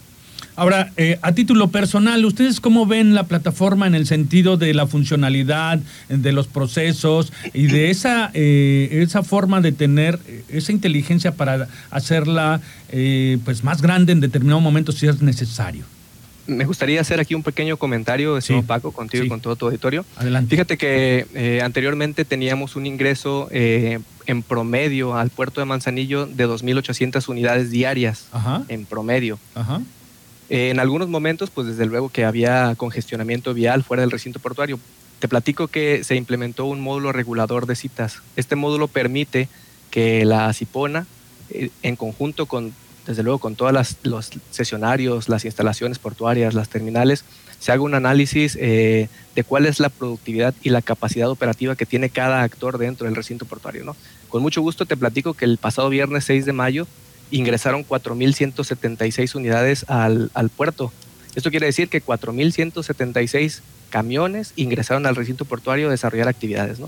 Ahora, 0.57 0.93
eh, 0.97 1.19
a 1.23 1.33
título 1.33 1.69
personal, 1.69 2.25
¿ustedes 2.25 2.61
cómo 2.61 2.85
ven 2.85 3.15
la 3.15 3.25
plataforma 3.25 3.87
en 3.87 3.95
el 3.95 4.07
sentido 4.07 4.57
de 4.57 4.75
la 4.75 4.87
funcionalidad, 4.87 5.79
de 6.09 6.33
los 6.33 6.49
procesos 6.49 7.33
y 7.55 7.67
de 7.69 7.91
esa, 7.91 8.31
eh, 8.35 9.01
esa 9.03 9.23
forma 9.23 9.61
de 9.61 9.73
tener 9.73 10.19
esa 10.49 10.73
inteligencia 10.73 11.33
para 11.33 11.69
hacerla 11.91 12.61
eh, 12.91 13.39
pues 13.45 13.65
más 13.65 13.81
grande 13.81 14.13
en 14.13 14.21
determinado 14.21 14.61
momento 14.61 14.93
si 14.93 15.07
es 15.07 15.23
necesario? 15.23 15.85
Me 16.51 16.65
gustaría 16.65 17.01
hacer 17.01 17.21
aquí 17.21 17.35
un 17.35 17.43
pequeño 17.43 17.77
comentario, 17.77 18.41
sí. 18.41 18.61
Paco, 18.67 18.93
contigo 18.93 19.25
y 19.25 19.29
con 19.29 19.41
todo 19.41 19.57
tu 19.57 19.67
auditorio. 19.67 20.05
Adelante. 20.17 20.51
Fíjate 20.51 20.77
que 20.77 21.61
anteriormente 21.63 22.25
teníamos 22.25 22.77
un 22.77 22.87
ingreso 22.87 23.49
en 23.51 24.43
promedio 24.47 25.17
al 25.17 25.31
puerto 25.31 25.61
de 25.61 25.65
Manzanillo 25.65 26.27
de 26.27 26.47
2.800 26.47 27.29
unidades 27.29 27.71
diarias 27.71 28.29
en 28.69 28.85
promedio. 28.85 29.39
Ajá 29.55 29.81
en 30.51 30.81
algunos 30.81 31.09
momentos, 31.09 31.49
pues 31.49 31.69
desde 31.69 31.87
luego 31.87 32.09
que 32.09 32.25
había 32.25 32.75
congestionamiento 32.77 33.55
vial 33.55 33.85
fuera 33.85 34.01
del 34.01 34.11
recinto 34.11 34.41
portuario. 34.41 34.81
Te 35.21 35.29
platico 35.29 35.69
que 35.69 36.03
se 36.03 36.17
implementó 36.17 36.65
un 36.65 36.81
módulo 36.81 37.13
regulador 37.13 37.67
de 37.67 37.77
citas. 37.77 38.21
Este 38.35 38.57
módulo 38.57 38.89
permite 38.89 39.49
que 39.93 40.25
la 40.25 40.53
CIPONA, 40.53 41.07
eh, 41.51 41.71
en 41.83 41.95
conjunto 41.95 42.47
con, 42.47 42.73
desde 43.11 43.25
luego, 43.25 43.41
con 43.41 43.57
todos 43.57 43.97
los 44.05 44.31
sesionarios, 44.53 45.29
las 45.29 45.45
instalaciones 45.45 45.99
portuarias, 45.99 46.55
las 46.55 46.69
terminales, 46.69 47.25
se 47.59 47.73
haga 47.73 47.83
un 47.83 47.95
análisis 47.95 48.57
eh, 48.61 49.09
de 49.35 49.43
cuál 49.43 49.67
es 49.67 49.81
la 49.81 49.89
productividad 49.89 50.55
y 50.63 50.71
la 50.71 50.81
capacidad 50.81 51.29
operativa 51.29 51.75
que 51.75 51.87
tiene 51.87 52.11
cada 52.11 52.43
actor 52.43 52.79
dentro 52.79 53.07
del 53.07 53.17
recinto 53.17 53.47
portuario. 53.47 53.97
Con 54.29 54.43
mucho 54.43 54.63
gusto 54.63 54.87
te 54.87 54.97
platico 54.97 55.35
que 55.35 55.45
el 55.45 55.59
pasado 55.59 55.89
viernes 55.89 56.23
6 56.25 56.47
de 56.47 56.53
mayo 56.53 56.87
ingresaron 57.33 57.85
4.176 57.85 59.35
unidades 59.35 59.85
al, 59.89 60.31
al 60.35 60.49
puerto. 60.49 60.93
Esto 61.35 61.51
quiere 61.51 61.67
decir 61.67 61.89
que 61.89 62.01
4.176 62.01 63.61
camiones 63.91 64.53
ingresaron 64.55 65.05
al 65.07 65.17
recinto 65.17 65.47
portuario 65.47 65.89
a 65.89 65.91
desarrollar 65.91 66.29
actividades. 66.29 66.79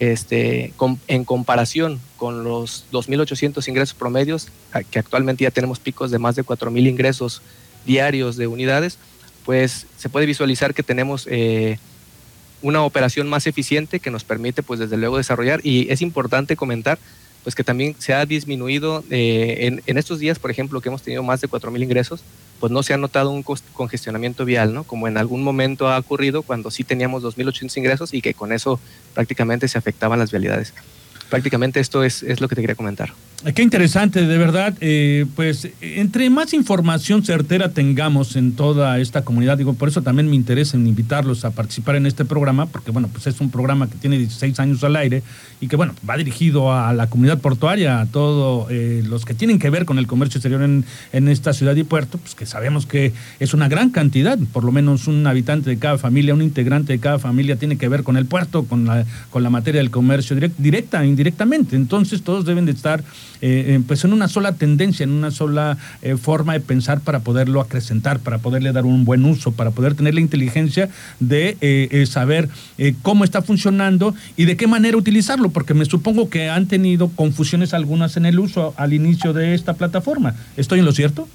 Este, 0.00 0.72
en 1.08 1.24
comparación 1.24 2.00
con 2.16 2.44
los 2.44 2.84
2.800 2.92 3.66
ingresos 3.68 3.94
promedios, 3.94 4.48
que 4.90 4.98
actualmente 5.00 5.42
ya 5.42 5.50
tenemos 5.50 5.80
picos 5.80 6.12
de 6.12 6.18
más 6.18 6.36
de 6.36 6.44
4.000 6.44 6.88
ingresos 6.88 7.42
diarios 7.84 8.36
de 8.36 8.46
unidades, 8.46 8.98
pues 9.44 9.86
se 9.96 10.08
puede 10.08 10.26
visualizar 10.26 10.74
que 10.74 10.82
tenemos 10.82 11.26
eh, 11.28 11.78
una 12.62 12.82
operación 12.82 13.28
más 13.28 13.46
eficiente 13.46 13.98
que 13.98 14.10
nos 14.10 14.22
permite, 14.24 14.62
pues 14.62 14.78
desde 14.78 14.96
luego, 14.96 15.16
desarrollar. 15.16 15.60
Y 15.64 15.90
es 15.90 16.02
importante 16.02 16.54
comentar 16.54 16.98
pues 17.42 17.54
que 17.54 17.64
también 17.64 17.94
se 17.98 18.14
ha 18.14 18.26
disminuido 18.26 19.04
eh, 19.10 19.80
en, 19.86 19.98
estos 19.98 20.18
días, 20.18 20.38
por 20.38 20.50
ejemplo, 20.50 20.80
que 20.80 20.88
hemos 20.88 21.02
tenido 21.02 21.22
más 21.22 21.40
de 21.40 21.48
4.000 21.48 21.82
ingresos, 21.82 22.22
pues 22.60 22.72
no 22.72 22.82
se 22.82 22.94
ha 22.94 22.96
notado 22.96 23.30
un 23.30 23.42
congestionamiento 23.42 24.44
vial, 24.44 24.74
¿no? 24.74 24.84
Como 24.84 25.08
en 25.08 25.16
algún 25.16 25.42
momento 25.42 25.88
ha 25.88 25.98
ocurrido 25.98 26.42
cuando 26.42 26.70
sí 26.70 26.84
teníamos 26.84 27.22
2.800 27.22 27.76
ingresos 27.78 28.14
y 28.14 28.20
que 28.20 28.34
con 28.34 28.52
eso 28.52 28.80
prácticamente 29.14 29.68
se 29.68 29.78
afectaban 29.78 30.18
las 30.18 30.30
vialidades. 30.30 30.74
Prácticamente 31.30 31.80
esto 31.80 32.04
es, 32.04 32.22
es 32.22 32.40
lo 32.40 32.48
que 32.48 32.56
te 32.56 32.60
quería 32.62 32.76
comentar. 32.76 33.12
Qué 33.54 33.62
interesante, 33.62 34.26
de 34.26 34.36
verdad. 34.36 34.74
Eh, 34.80 35.24
pues 35.36 35.68
entre 35.80 36.28
más 36.28 36.52
información 36.52 37.24
certera 37.24 37.68
tengamos 37.70 38.34
en 38.34 38.50
toda 38.50 38.98
esta 38.98 39.22
comunidad, 39.22 39.56
digo, 39.56 39.74
por 39.74 39.88
eso 39.88 40.02
también 40.02 40.28
me 40.28 40.34
interesa 40.34 40.76
en 40.76 40.88
invitarlos 40.88 41.44
a 41.44 41.52
participar 41.52 41.94
en 41.94 42.06
este 42.06 42.24
programa, 42.24 42.66
porque 42.66 42.90
bueno, 42.90 43.08
pues 43.12 43.28
es 43.28 43.40
un 43.40 43.52
programa 43.52 43.88
que 43.88 43.94
tiene 43.94 44.18
16 44.18 44.58
años 44.58 44.82
al 44.82 44.96
aire 44.96 45.22
y 45.60 45.68
que 45.68 45.76
bueno, 45.76 45.94
va 46.08 46.16
dirigido 46.16 46.72
a 46.72 46.92
la 46.92 47.08
comunidad 47.08 47.38
portuaria, 47.38 48.00
a 48.00 48.06
todos 48.06 48.66
eh, 48.72 49.04
los 49.06 49.24
que 49.24 49.34
tienen 49.34 49.60
que 49.60 49.70
ver 49.70 49.84
con 49.84 50.00
el 50.00 50.08
comercio 50.08 50.38
exterior 50.38 50.62
en, 50.62 50.84
en, 51.12 51.28
esta 51.28 51.52
ciudad 51.52 51.76
y 51.76 51.84
puerto, 51.84 52.18
pues 52.18 52.34
que 52.34 52.44
sabemos 52.44 52.86
que 52.86 53.12
es 53.38 53.54
una 53.54 53.68
gran 53.68 53.90
cantidad, 53.90 54.36
por 54.52 54.64
lo 54.64 54.72
menos 54.72 55.06
un 55.06 55.24
habitante 55.28 55.70
de 55.70 55.78
cada 55.78 55.96
familia, 55.96 56.34
un 56.34 56.42
integrante 56.42 56.92
de 56.92 56.98
cada 56.98 57.20
familia 57.20 57.54
tiene 57.54 57.78
que 57.78 57.88
ver 57.88 58.02
con 58.02 58.16
el 58.16 58.26
puerto, 58.26 58.64
con 58.64 58.84
la, 58.84 59.04
con 59.30 59.44
la 59.44 59.50
materia 59.50 59.80
del 59.80 59.92
comercio 59.92 60.36
directa 60.58 61.04
e 61.04 61.06
indirectamente. 61.06 61.76
Entonces 61.76 62.22
todos 62.22 62.44
deben 62.44 62.66
de 62.66 62.72
estar 62.72 63.04
eh, 63.40 63.74
eh, 63.74 63.80
pues 63.86 64.04
en 64.04 64.12
una 64.12 64.28
sola 64.28 64.52
tendencia, 64.52 65.04
en 65.04 65.10
una 65.10 65.30
sola 65.30 65.78
eh, 66.02 66.16
forma 66.16 66.54
de 66.54 66.60
pensar 66.60 67.00
para 67.00 67.20
poderlo 67.20 67.60
acrecentar, 67.60 68.18
para 68.18 68.38
poderle 68.38 68.72
dar 68.72 68.84
un 68.84 69.04
buen 69.04 69.24
uso, 69.24 69.52
para 69.52 69.70
poder 69.70 69.94
tener 69.94 70.14
la 70.14 70.20
inteligencia 70.20 70.88
de 71.20 72.06
saber 72.10 72.48
cómo 73.02 73.24
está 73.24 73.42
funcionando 73.42 74.14
y 74.36 74.44
de 74.44 74.56
qué 74.56 74.66
manera 74.66 74.96
utilizarlo, 74.96 75.50
porque 75.50 75.74
me 75.74 75.84
supongo 75.84 76.28
que 76.30 76.48
han 76.48 76.66
tenido 76.66 77.08
confusiones 77.08 77.74
algunas 77.74 78.16
en 78.16 78.26
el 78.26 78.38
uso 78.38 78.74
al 78.76 78.92
inicio 78.92 79.32
de 79.32 79.54
esta 79.54 79.74
plataforma. 79.74 80.34
¿Estoy 80.56 80.80
en 80.80 80.84
lo 80.84 80.92
cierto? 80.92 81.28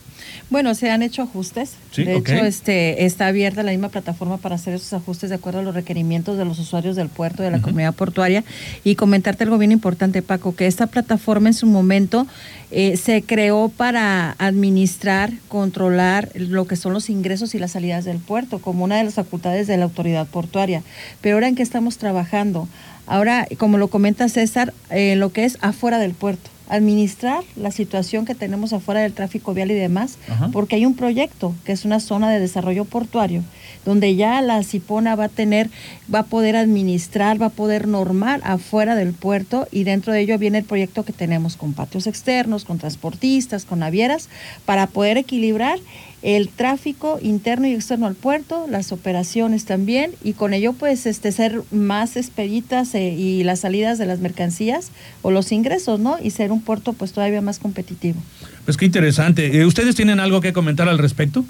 Bueno, 0.54 0.76
se 0.76 0.92
han 0.92 1.02
hecho 1.02 1.24
ajustes. 1.24 1.72
de 1.96 2.16
hecho, 2.16 2.36
este, 2.36 3.06
está 3.06 3.26
abierta 3.26 3.64
la 3.64 3.72
misma 3.72 3.90
plataforma 3.90 4.38
para 4.38 4.54
hacer 4.54 4.76
esos 4.76 4.94
ajustes 4.94 5.32
de 5.32 5.38
acuerdo 5.38 5.62
a 5.62 5.64
los 5.64 5.74
requerimientos 5.74 6.38
de 6.38 6.46
los 6.46 6.60
usuarios 6.60 6.96
del 6.96 7.10
puerto, 7.10 7.42
de 7.42 7.50
la 7.50 7.60
comunidad 7.60 7.96
portuaria. 7.96 8.44
Y 8.84 8.94
comentarte 8.94 9.46
algo 9.46 9.58
bien 9.58 9.72
importante, 9.72 10.22
Paco, 10.22 10.56
que 10.56 10.68
esta 10.68 10.86
plataforma 10.86 11.50
en 11.50 11.56
su 11.56 11.66
momento 11.66 12.28
eh, 12.70 12.98
se 12.98 13.24
creó 13.24 13.70
para 13.70 14.36
administrar, 14.38 15.34
controlar 15.48 16.30
lo 16.36 16.68
que 16.68 16.76
son 16.76 16.94
los 16.94 17.10
ingresos 17.10 17.56
y 17.56 17.58
las 17.58 17.72
salidas 17.72 18.06
del 18.06 18.20
puerto, 18.20 18.60
como 18.60 18.84
una 18.84 18.98
de 18.98 19.06
las 19.06 19.16
facultades 19.16 19.66
de 19.66 19.78
la 19.78 19.86
autoridad 19.86 20.28
portuaria. 20.28 20.84
Pero 21.22 21.38
ahora 21.38 21.48
en 21.48 21.56
qué 21.56 21.64
estamos 21.64 21.98
trabajando, 21.98 22.68
ahora, 23.08 23.48
como 23.58 23.80
lo 23.80 23.88
comenta 23.88 24.30
César, 24.30 24.72
eh, 24.92 25.16
lo 25.16 25.34
que 25.34 25.46
es 25.46 25.58
afuera 25.62 25.98
del 25.98 26.14
puerto 26.14 26.53
administrar 26.70 27.44
la 27.56 27.72
situación 27.72 28.26
que 28.26 28.36
tenemos 28.36 28.74
afuera 28.74 29.02
del 29.02 29.14
tráfico 29.14 29.54
vial 29.54 29.72
y 29.72 29.76
demás, 29.76 30.18
porque 30.52 30.76
hay 30.76 30.86
un 30.86 30.96
proyecto 30.96 31.54
que 31.66 31.72
es 31.72 31.86
una 31.86 32.00
zona 32.00 32.32
de 32.32 32.40
desarrollo 32.40 32.86
portuario, 32.86 33.44
donde 33.86 34.16
ya 34.16 34.42
la 34.42 34.64
Cipona 34.64 35.16
va 35.16 35.26
a 35.26 35.30
tener, 35.30 35.70
va 36.14 36.20
a 36.20 36.26
poder 36.26 36.56
administrar, 36.56 37.42
va 37.42 37.48
a 37.48 37.50
poder 37.50 37.88
normar 37.88 38.42
afuera 38.44 38.96
del 38.96 39.14
puerto 39.14 39.68
y 39.72 39.84
dentro 39.84 40.14
de 40.14 40.22
ello 40.22 40.38
viene 40.38 40.60
el 40.60 40.66
proyecto 40.66 41.04
que 41.04 41.14
tenemos 41.14 41.58
con 41.58 41.74
patios 41.74 42.08
externos, 42.08 42.66
con 42.66 42.78
transportistas, 42.78 43.66
con 43.66 43.80
navieras, 43.80 44.30
para 44.66 44.88
poder 44.88 45.18
equilibrar 45.18 45.80
el 46.24 46.48
tráfico 46.48 47.20
interno 47.22 47.68
y 47.68 47.74
externo 47.74 48.08
al 48.08 48.16
puerto, 48.16 48.66
las 48.70 48.94
operaciones 48.94 49.66
también, 49.66 50.12
y 50.24 50.34
con 50.34 50.54
ello 50.54 50.72
pues 50.72 51.06
este 51.06 51.34
ser 51.34 51.62
más 51.72 52.16
expeditas 52.16 52.96
eh, 52.96 53.10
y 53.10 53.44
las 53.44 53.60
salidas 53.60 53.98
de 53.98 54.06
las 54.06 54.20
mercancías 54.20 54.92
o 55.22 55.32
los 55.32 55.52
ingresos, 55.52 56.00
¿no? 56.00 56.18
Y 56.24 56.32
ser 56.32 56.54
un 56.54 56.62
puerto 56.62 56.94
pues 56.94 57.12
todavía 57.12 57.42
más 57.42 57.60
competitivo. 57.60 58.22
Pues 58.64 58.78
qué 58.78 58.86
interesante. 58.86 59.60
Eh, 59.60 59.66
¿Ustedes 59.66 59.96
tienen 59.96 60.22
algo 60.22 60.40
que 60.40 60.54
comentar 60.54 60.88
al 60.88 60.98
respecto? 60.98 61.44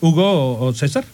Hugo 0.00 0.58
o 0.60 0.72
César. 0.72 1.04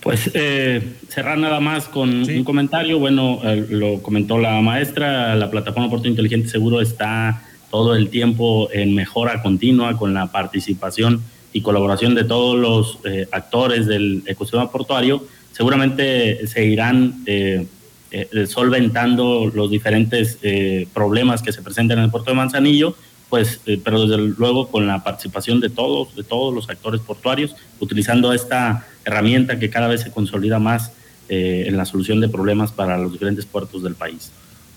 Pues 0.00 0.30
eh, 0.34 0.96
cerrar 1.08 1.38
nada 1.38 1.60
más 1.60 1.88
con 1.88 2.28
un 2.28 2.44
comentario. 2.44 2.98
Bueno, 2.98 3.40
lo 3.70 4.02
comentó 4.02 4.38
la 4.38 4.60
maestra, 4.60 5.34
la 5.34 5.50
plataforma 5.50 5.88
Puerto 5.88 6.08
Inteligente 6.08 6.48
Seguro 6.48 6.80
está 6.80 7.42
todo 7.70 7.96
el 7.96 8.08
tiempo 8.08 8.68
en 8.72 8.94
mejora 8.94 9.42
continua 9.42 9.96
con 9.96 10.14
la 10.14 10.30
participación 10.30 11.22
y 11.54 11.60
colaboración 11.60 12.14
de 12.14 12.24
todos 12.24 12.56
los 12.56 12.98
eh, 13.04 13.26
actores 13.32 13.86
del 13.86 14.22
ecosistema 14.26 14.70
portuario, 14.70 15.24
seguramente 15.52 16.46
se 16.46 16.64
irán 16.66 17.22
eh, 17.26 17.66
eh, 18.10 18.46
solventando 18.46 19.50
los 19.54 19.70
diferentes 19.70 20.38
problemas 20.92 21.42
que 21.42 21.52
se 21.52 21.62
presentan 21.62 21.98
en 21.98 22.04
el 22.04 22.10
puerto 22.10 22.30
de 22.30 22.36
Manzanillo, 22.36 22.96
pues, 23.34 23.60
pero 23.82 24.06
desde 24.06 24.16
luego 24.38 24.68
con 24.68 24.86
la 24.86 25.02
participación 25.02 25.58
de 25.58 25.68
todos, 25.68 26.14
de 26.14 26.22
todos 26.22 26.54
los 26.54 26.70
actores 26.70 27.00
portuarios, 27.00 27.56
utilizando 27.80 28.32
esta 28.32 28.86
herramienta 29.04 29.58
que 29.58 29.70
cada 29.70 29.88
vez 29.88 30.02
se 30.02 30.12
consolida 30.12 30.60
más 30.60 30.92
en 31.28 31.76
la 31.76 31.84
solución 31.84 32.20
de 32.20 32.28
problemas 32.28 32.70
para 32.70 32.96
los 32.96 33.10
diferentes 33.10 33.44
puertos 33.44 33.82
del 33.82 33.96
país. 33.96 34.30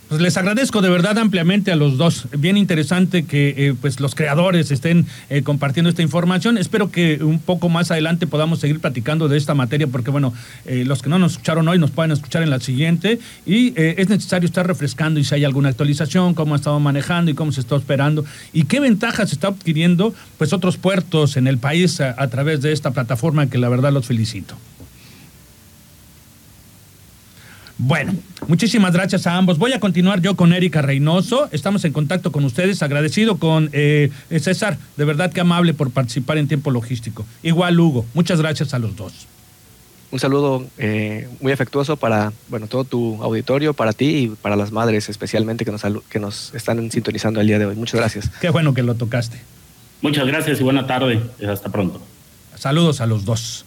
Pues 0.09 0.21
les 0.21 0.37
agradezco 0.37 0.81
de 0.81 0.89
verdad 0.89 1.17
ampliamente 1.17 1.69
a 1.69 1.75
los 1.75 1.97
dos. 1.97 2.27
Bien 2.37 2.55
interesante 2.55 3.25
que 3.25 3.49
eh, 3.57 3.75
pues 3.79 3.99
los 3.99 4.15
creadores 4.15 4.71
estén 4.71 5.05
eh, 5.29 5.41
compartiendo 5.41 5.89
esta 5.89 6.01
información. 6.01 6.57
Espero 6.57 6.91
que 6.91 7.21
un 7.21 7.39
poco 7.39 7.67
más 7.67 7.91
adelante 7.91 8.25
podamos 8.25 8.59
seguir 8.59 8.79
platicando 8.79 9.27
de 9.27 9.37
esta 9.37 9.53
materia 9.53 9.85
porque 9.87 10.09
bueno, 10.09 10.33
eh, 10.65 10.85
los 10.85 11.01
que 11.01 11.09
no 11.09 11.19
nos 11.19 11.33
escucharon 11.33 11.67
hoy 11.67 11.77
nos 11.77 11.91
pueden 11.91 12.13
escuchar 12.13 12.41
en 12.41 12.51
la 12.51 12.61
siguiente 12.61 13.19
y 13.45 13.73
es 13.75 14.07
necesario 14.07 14.47
estar 14.47 14.65
refrescando 14.65 15.19
y 15.19 15.25
si 15.25 15.35
hay 15.35 15.43
alguna 15.43 15.69
actualización, 15.69 16.33
cómo 16.35 16.53
ha 16.53 16.57
estado 16.57 16.79
manejando 16.79 17.29
y 17.29 17.33
cómo 17.33 17.51
se 17.51 17.59
está 17.59 17.75
esperando 17.75 18.23
y 18.53 18.63
qué 18.63 18.79
ventajas 18.79 19.33
está 19.33 19.49
adquiriendo 19.49 20.13
pues 20.37 20.53
otros 20.53 20.77
puertos 20.77 21.35
en 21.35 21.47
el 21.47 21.57
país 21.57 21.99
a 21.99 22.27
través 22.29 22.61
de 22.61 22.71
esta 22.71 22.91
plataforma 22.91 23.49
que 23.49 23.57
la 23.57 23.67
verdad 23.67 23.91
los 23.91 24.05
felicito. 24.05 24.55
Bueno, 27.79 28.13
muchísimas 28.47 28.93
gracias 28.93 29.27
a 29.27 29.37
ambos. 29.37 29.59
Voy 29.59 29.71
a 29.73 29.79
continuar 29.79 30.21
yo 30.21 30.35
con 30.35 30.51
Erika 30.51 30.81
Reynoso. 30.81 31.47
Estamos 31.51 31.85
en 31.85 31.93
contacto 31.93 32.31
con 32.31 32.43
ustedes. 32.43 32.81
Agradecido 32.81 33.37
con 33.37 33.69
eh, 33.71 34.09
César. 34.39 34.77
De 34.97 35.05
verdad 35.05 35.31
que 35.31 35.41
amable 35.41 35.75
por 35.75 35.91
participar 35.91 36.39
en 36.39 36.47
tiempo 36.47 36.71
logístico. 36.71 37.25
Igual, 37.43 37.79
Hugo. 37.79 38.05
Muchas 38.15 38.41
gracias 38.41 38.73
a 38.73 38.79
los 38.79 38.95
dos. 38.95 39.27
Un 40.09 40.19
saludo 40.19 40.65
eh, 40.77 41.27
muy 41.41 41.51
afectuoso 41.51 41.97
para 41.97 42.31
bueno 42.47 42.67
todo 42.67 42.85
tu 42.85 43.21
auditorio, 43.21 43.73
para 43.73 43.91
ti 43.91 44.05
y 44.05 44.27
para 44.29 44.55
las 44.55 44.71
madres 44.71 45.09
especialmente 45.09 45.65
que 45.65 45.71
nos, 45.71 45.83
que 46.09 46.19
nos 46.19 46.55
están 46.55 46.89
sintonizando 46.89 47.41
el 47.41 47.47
día 47.47 47.59
de 47.59 47.65
hoy. 47.65 47.75
Muchas 47.75 47.99
gracias. 47.99 48.29
Qué 48.41 48.49
bueno 48.49 48.73
que 48.73 48.83
lo 48.83 48.95
tocaste. 48.95 49.37
Muchas 50.01 50.25
gracias 50.25 50.59
y 50.61 50.63
buena 50.63 50.87
tarde. 50.87 51.21
Hasta 51.47 51.69
pronto. 51.69 52.01
Saludos 52.55 53.01
a 53.01 53.05
los 53.05 53.25
dos. 53.25 53.65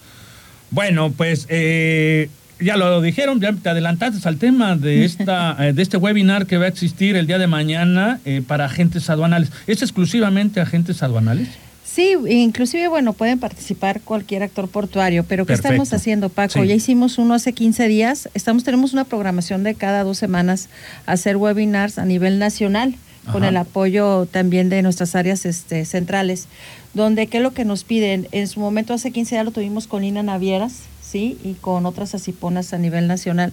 Bueno, 0.70 1.12
pues 1.16 1.46
eh, 1.48 2.30
ya 2.60 2.76
lo 2.76 3.00
dijeron, 3.00 3.40
ya 3.40 3.52
te 3.52 3.68
adelantaste 3.68 4.26
al 4.28 4.36
tema 4.36 4.76
de 4.76 5.04
esta 5.06 5.56
eh, 5.58 5.72
de 5.72 5.82
este 5.82 5.96
webinar 5.96 6.46
que 6.46 6.58
va 6.58 6.66
a 6.66 6.68
existir 6.68 7.16
el 7.16 7.26
día 7.26 7.38
de 7.38 7.46
mañana 7.46 8.20
eh, 8.24 8.42
para 8.46 8.66
agentes 8.66 9.10
aduanales. 9.10 9.50
¿Es 9.66 9.82
exclusivamente 9.82 10.60
agentes 10.60 11.02
aduanales? 11.02 11.48
Sí, 11.84 12.14
inclusive, 12.28 12.86
bueno, 12.86 13.14
pueden 13.14 13.40
participar 13.40 14.00
cualquier 14.00 14.44
actor 14.44 14.68
portuario, 14.68 15.24
pero 15.24 15.44
¿qué 15.44 15.54
estamos 15.54 15.92
haciendo, 15.92 16.28
Paco? 16.28 16.62
Ya 16.62 16.74
hicimos 16.74 17.18
uno 17.18 17.34
hace 17.34 17.52
15 17.52 17.88
días, 17.88 18.28
estamos 18.32 18.62
tenemos 18.62 18.92
una 18.92 19.02
programación 19.04 19.64
de 19.64 19.74
cada 19.74 20.04
dos 20.04 20.16
semanas 20.16 20.68
hacer 21.06 21.36
webinars 21.36 21.98
a 21.98 22.04
nivel 22.04 22.38
nacional, 22.38 22.94
con 23.32 23.42
el 23.42 23.56
apoyo 23.56 24.26
también 24.26 24.68
de 24.68 24.82
nuestras 24.82 25.16
áreas 25.16 25.44
este, 25.44 25.84
centrales, 25.84 26.46
donde, 26.94 27.26
¿qué 27.26 27.38
es 27.38 27.42
lo 27.42 27.52
que 27.52 27.64
nos 27.64 27.82
piden? 27.82 28.28
En 28.30 28.46
su 28.46 28.60
momento, 28.60 28.94
hace 28.94 29.10
15 29.10 29.34
días 29.34 29.44
lo 29.44 29.50
tuvimos 29.50 29.88
con 29.88 30.04
Ina 30.04 30.22
Navieras, 30.22 30.82
¿sí? 31.10 31.38
Y 31.44 31.54
con 31.54 31.86
otras 31.86 32.14
asiponas 32.14 32.72
a 32.72 32.78
nivel 32.78 33.06
nacional. 33.06 33.52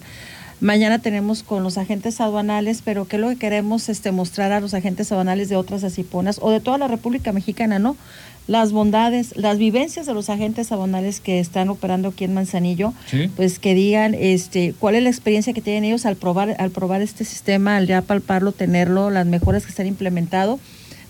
Mañana 0.60 0.98
tenemos 0.98 1.44
con 1.44 1.62
los 1.62 1.78
agentes 1.78 2.20
aduanales, 2.20 2.82
pero 2.84 3.06
¿qué 3.06 3.14
es 3.14 3.22
lo 3.22 3.28
que 3.28 3.36
queremos 3.36 3.88
este, 3.88 4.10
mostrar 4.10 4.50
a 4.50 4.58
los 4.58 4.74
agentes 4.74 5.12
aduanales 5.12 5.48
de 5.48 5.54
otras 5.54 5.84
asiponas 5.84 6.40
o 6.42 6.50
de 6.50 6.58
toda 6.58 6.78
la 6.78 6.88
República 6.88 7.32
Mexicana, 7.32 7.78
no? 7.78 7.96
Las 8.48 8.72
bondades, 8.72 9.36
las 9.36 9.58
vivencias 9.58 10.06
de 10.06 10.14
los 10.14 10.30
agentes 10.30 10.72
aduanales 10.72 11.20
que 11.20 11.38
están 11.38 11.68
operando 11.68 12.08
aquí 12.08 12.24
en 12.24 12.34
Manzanillo, 12.34 12.92
pues 13.36 13.58
que 13.58 13.74
digan 13.74 14.14
este, 14.14 14.74
cuál 14.78 14.96
es 14.96 15.02
la 15.02 15.10
experiencia 15.10 15.52
que 15.52 15.60
tienen 15.60 15.84
ellos 15.84 16.06
al 16.06 16.16
probar, 16.16 16.56
al 16.58 16.70
probar 16.70 17.02
este 17.02 17.24
sistema, 17.24 17.76
al 17.76 17.86
ya 17.86 18.02
palparlo, 18.02 18.50
tenerlo, 18.50 19.10
las 19.10 19.26
mejoras 19.26 19.64
que 19.64 19.70
están 19.70 19.86
implementado. 19.86 20.58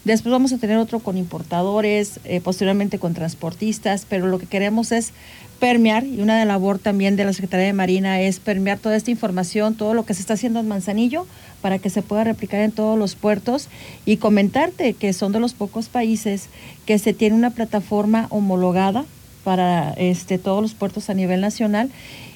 Después 0.05 0.33
vamos 0.33 0.53
a 0.53 0.59
tener 0.59 0.79
otro 0.79 1.01
con 1.01 1.19
importadores, 1.19 2.21
eh, 2.25 2.41
posteriormente 2.41 2.99
con 2.99 3.15
transportistas, 3.15 4.07
pero 4.09 4.27
lo 4.27 4.39
que 4.39 4.47
queremos 4.47 4.91
es 4.91 5.13
permear, 5.59 6.05
y 6.05 6.21
una 6.21 6.45
labor 6.45 6.79
también 6.79 7.17
de 7.17 7.25
la 7.25 7.33
Secretaría 7.33 7.67
de 7.67 7.73
Marina 7.73 8.21
es 8.21 8.39
permear 8.39 8.79
toda 8.79 8.97
esta 8.97 9.11
información, 9.11 9.75
todo 9.75 9.95
lo 9.95 10.05
que 10.05 10.15
se 10.15 10.21
está 10.21 10.35
haciendo 10.35 10.61
en 10.61 10.69
Manzanillo, 10.69 11.27
para 11.61 11.79
que 11.79 11.91
se 11.91 12.03
pueda 12.03 12.25
replicar 12.25 12.61
en 12.61 12.73
todos 12.73 12.99
los 12.99 13.15
puertos. 13.15 13.69
Y 14.07 14.19
comentarte 14.19 14.95
que 14.95 15.13
son 15.13 15.33
de 15.33 15.41
los 15.41 15.55
pocos 15.55 15.89
países 15.89 16.49
que 16.87 16.99
se 16.99 17.13
tiene 17.13 17.37
una 17.37 17.51
plataforma 17.51 18.27
homologada 18.31 19.05
para 19.45 19.93
este, 19.95 20.39
todos 20.39 20.63
los 20.63 20.75
puertos 20.75 21.11
a 21.11 21.15
nivel 21.15 21.41
nacional. 21.41 21.91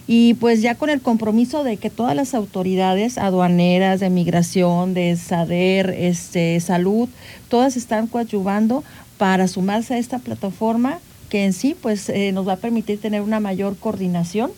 Y 0.09 0.35
pues 0.35 0.63
ya 0.63 0.75
con 0.75 0.91
el 0.91 1.01
compromiso 1.01 1.63
de 1.63 1.77
que 1.77 1.89
todas 1.89 2.17
las 2.17 2.35
autoridades 2.35 3.19
aduaneras, 3.19 4.01
de 4.01 4.11
migración, 4.11 4.95
de 4.95 5.17
SADER, 5.17 5.91
este, 5.91 6.59
salud, 6.59 7.09
todas 7.49 7.77
están 7.77 8.09
coadyuvando 8.09 8.83
para 9.17 9.47
sumarse 9.47 9.95
a 9.95 9.99
esta 9.99 10.19
plataforma 10.19 10.99
que 11.33 11.47
en 11.47 11.55
sí 11.55 11.75
pues 11.81 12.11
eh, 12.11 12.31
nos 12.33 12.47
va 12.47 12.53
a 12.53 12.57
permitir 12.57 13.01
tener 13.01 13.23
una 13.23 13.41
mayor 13.41 13.79
coordinación 13.79 14.51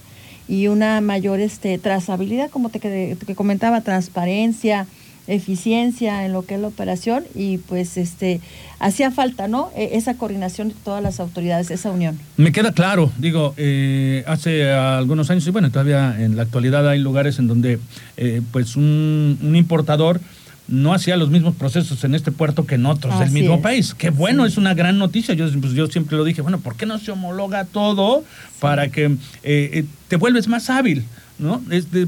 y 0.48 0.66
una 0.66 1.00
mayor 1.00 1.38
este, 1.38 1.78
trazabilidad, 1.78 2.50
como 2.50 2.68
te, 2.68 2.80
te 3.14 3.34
comentaba, 3.36 3.82
transparencia, 3.82 4.88
eficiencia 5.28 6.26
en 6.26 6.32
lo 6.32 6.44
que 6.44 6.56
es 6.56 6.60
la 6.60 6.66
operación 6.66 7.22
y 7.32 7.58
pues 7.58 7.96
este 7.96 8.40
hacía 8.80 9.12
falta 9.12 9.46
no 9.46 9.70
e, 9.76 9.90
esa 9.92 10.14
coordinación 10.14 10.70
de 10.70 10.74
todas 10.82 11.00
las 11.00 11.20
autoridades 11.20 11.70
esa 11.70 11.92
unión. 11.92 12.18
Me 12.36 12.50
queda 12.50 12.72
claro 12.72 13.12
digo 13.18 13.54
eh, 13.56 14.24
hace 14.26 14.72
algunos 14.72 15.30
años 15.30 15.46
y 15.46 15.50
bueno 15.50 15.70
todavía 15.70 16.16
en 16.20 16.34
la 16.34 16.42
actualidad 16.42 16.88
hay 16.88 16.98
lugares 16.98 17.38
en 17.38 17.46
donde 17.46 17.78
eh, 18.16 18.42
pues 18.50 18.74
un 18.74 19.54
importador 19.54 20.20
no 20.66 20.94
hacía 20.94 21.16
los 21.16 21.30
mismos 21.30 21.54
procesos 21.54 22.02
en 22.04 22.14
este 22.14 22.32
puerto 22.32 22.66
que 22.66 22.76
en 22.76 22.86
otros 22.86 23.18
del 23.18 23.30
mismo 23.30 23.60
país. 23.60 23.94
Qué 23.94 24.10
bueno, 24.10 24.46
es 24.46 24.56
una 24.56 24.74
gran 24.74 24.98
noticia. 24.98 25.34
Yo, 25.34 25.46
pues, 25.60 25.72
yo 25.72 25.86
siempre 25.88 26.16
lo 26.16 26.24
dije, 26.24 26.42
bueno, 26.42 26.60
¿por 26.60 26.76
qué 26.76 26.86
no 26.86 26.98
se 26.98 27.10
homologa 27.10 27.64
todo 27.64 28.24
para 28.60 28.88
que 28.88 29.04
eh, 29.04 29.18
eh, 29.42 29.84
te 30.08 30.16
vuelves 30.16 30.48
más 30.48 30.70
hábil? 30.70 31.04
¿no? 31.38 31.60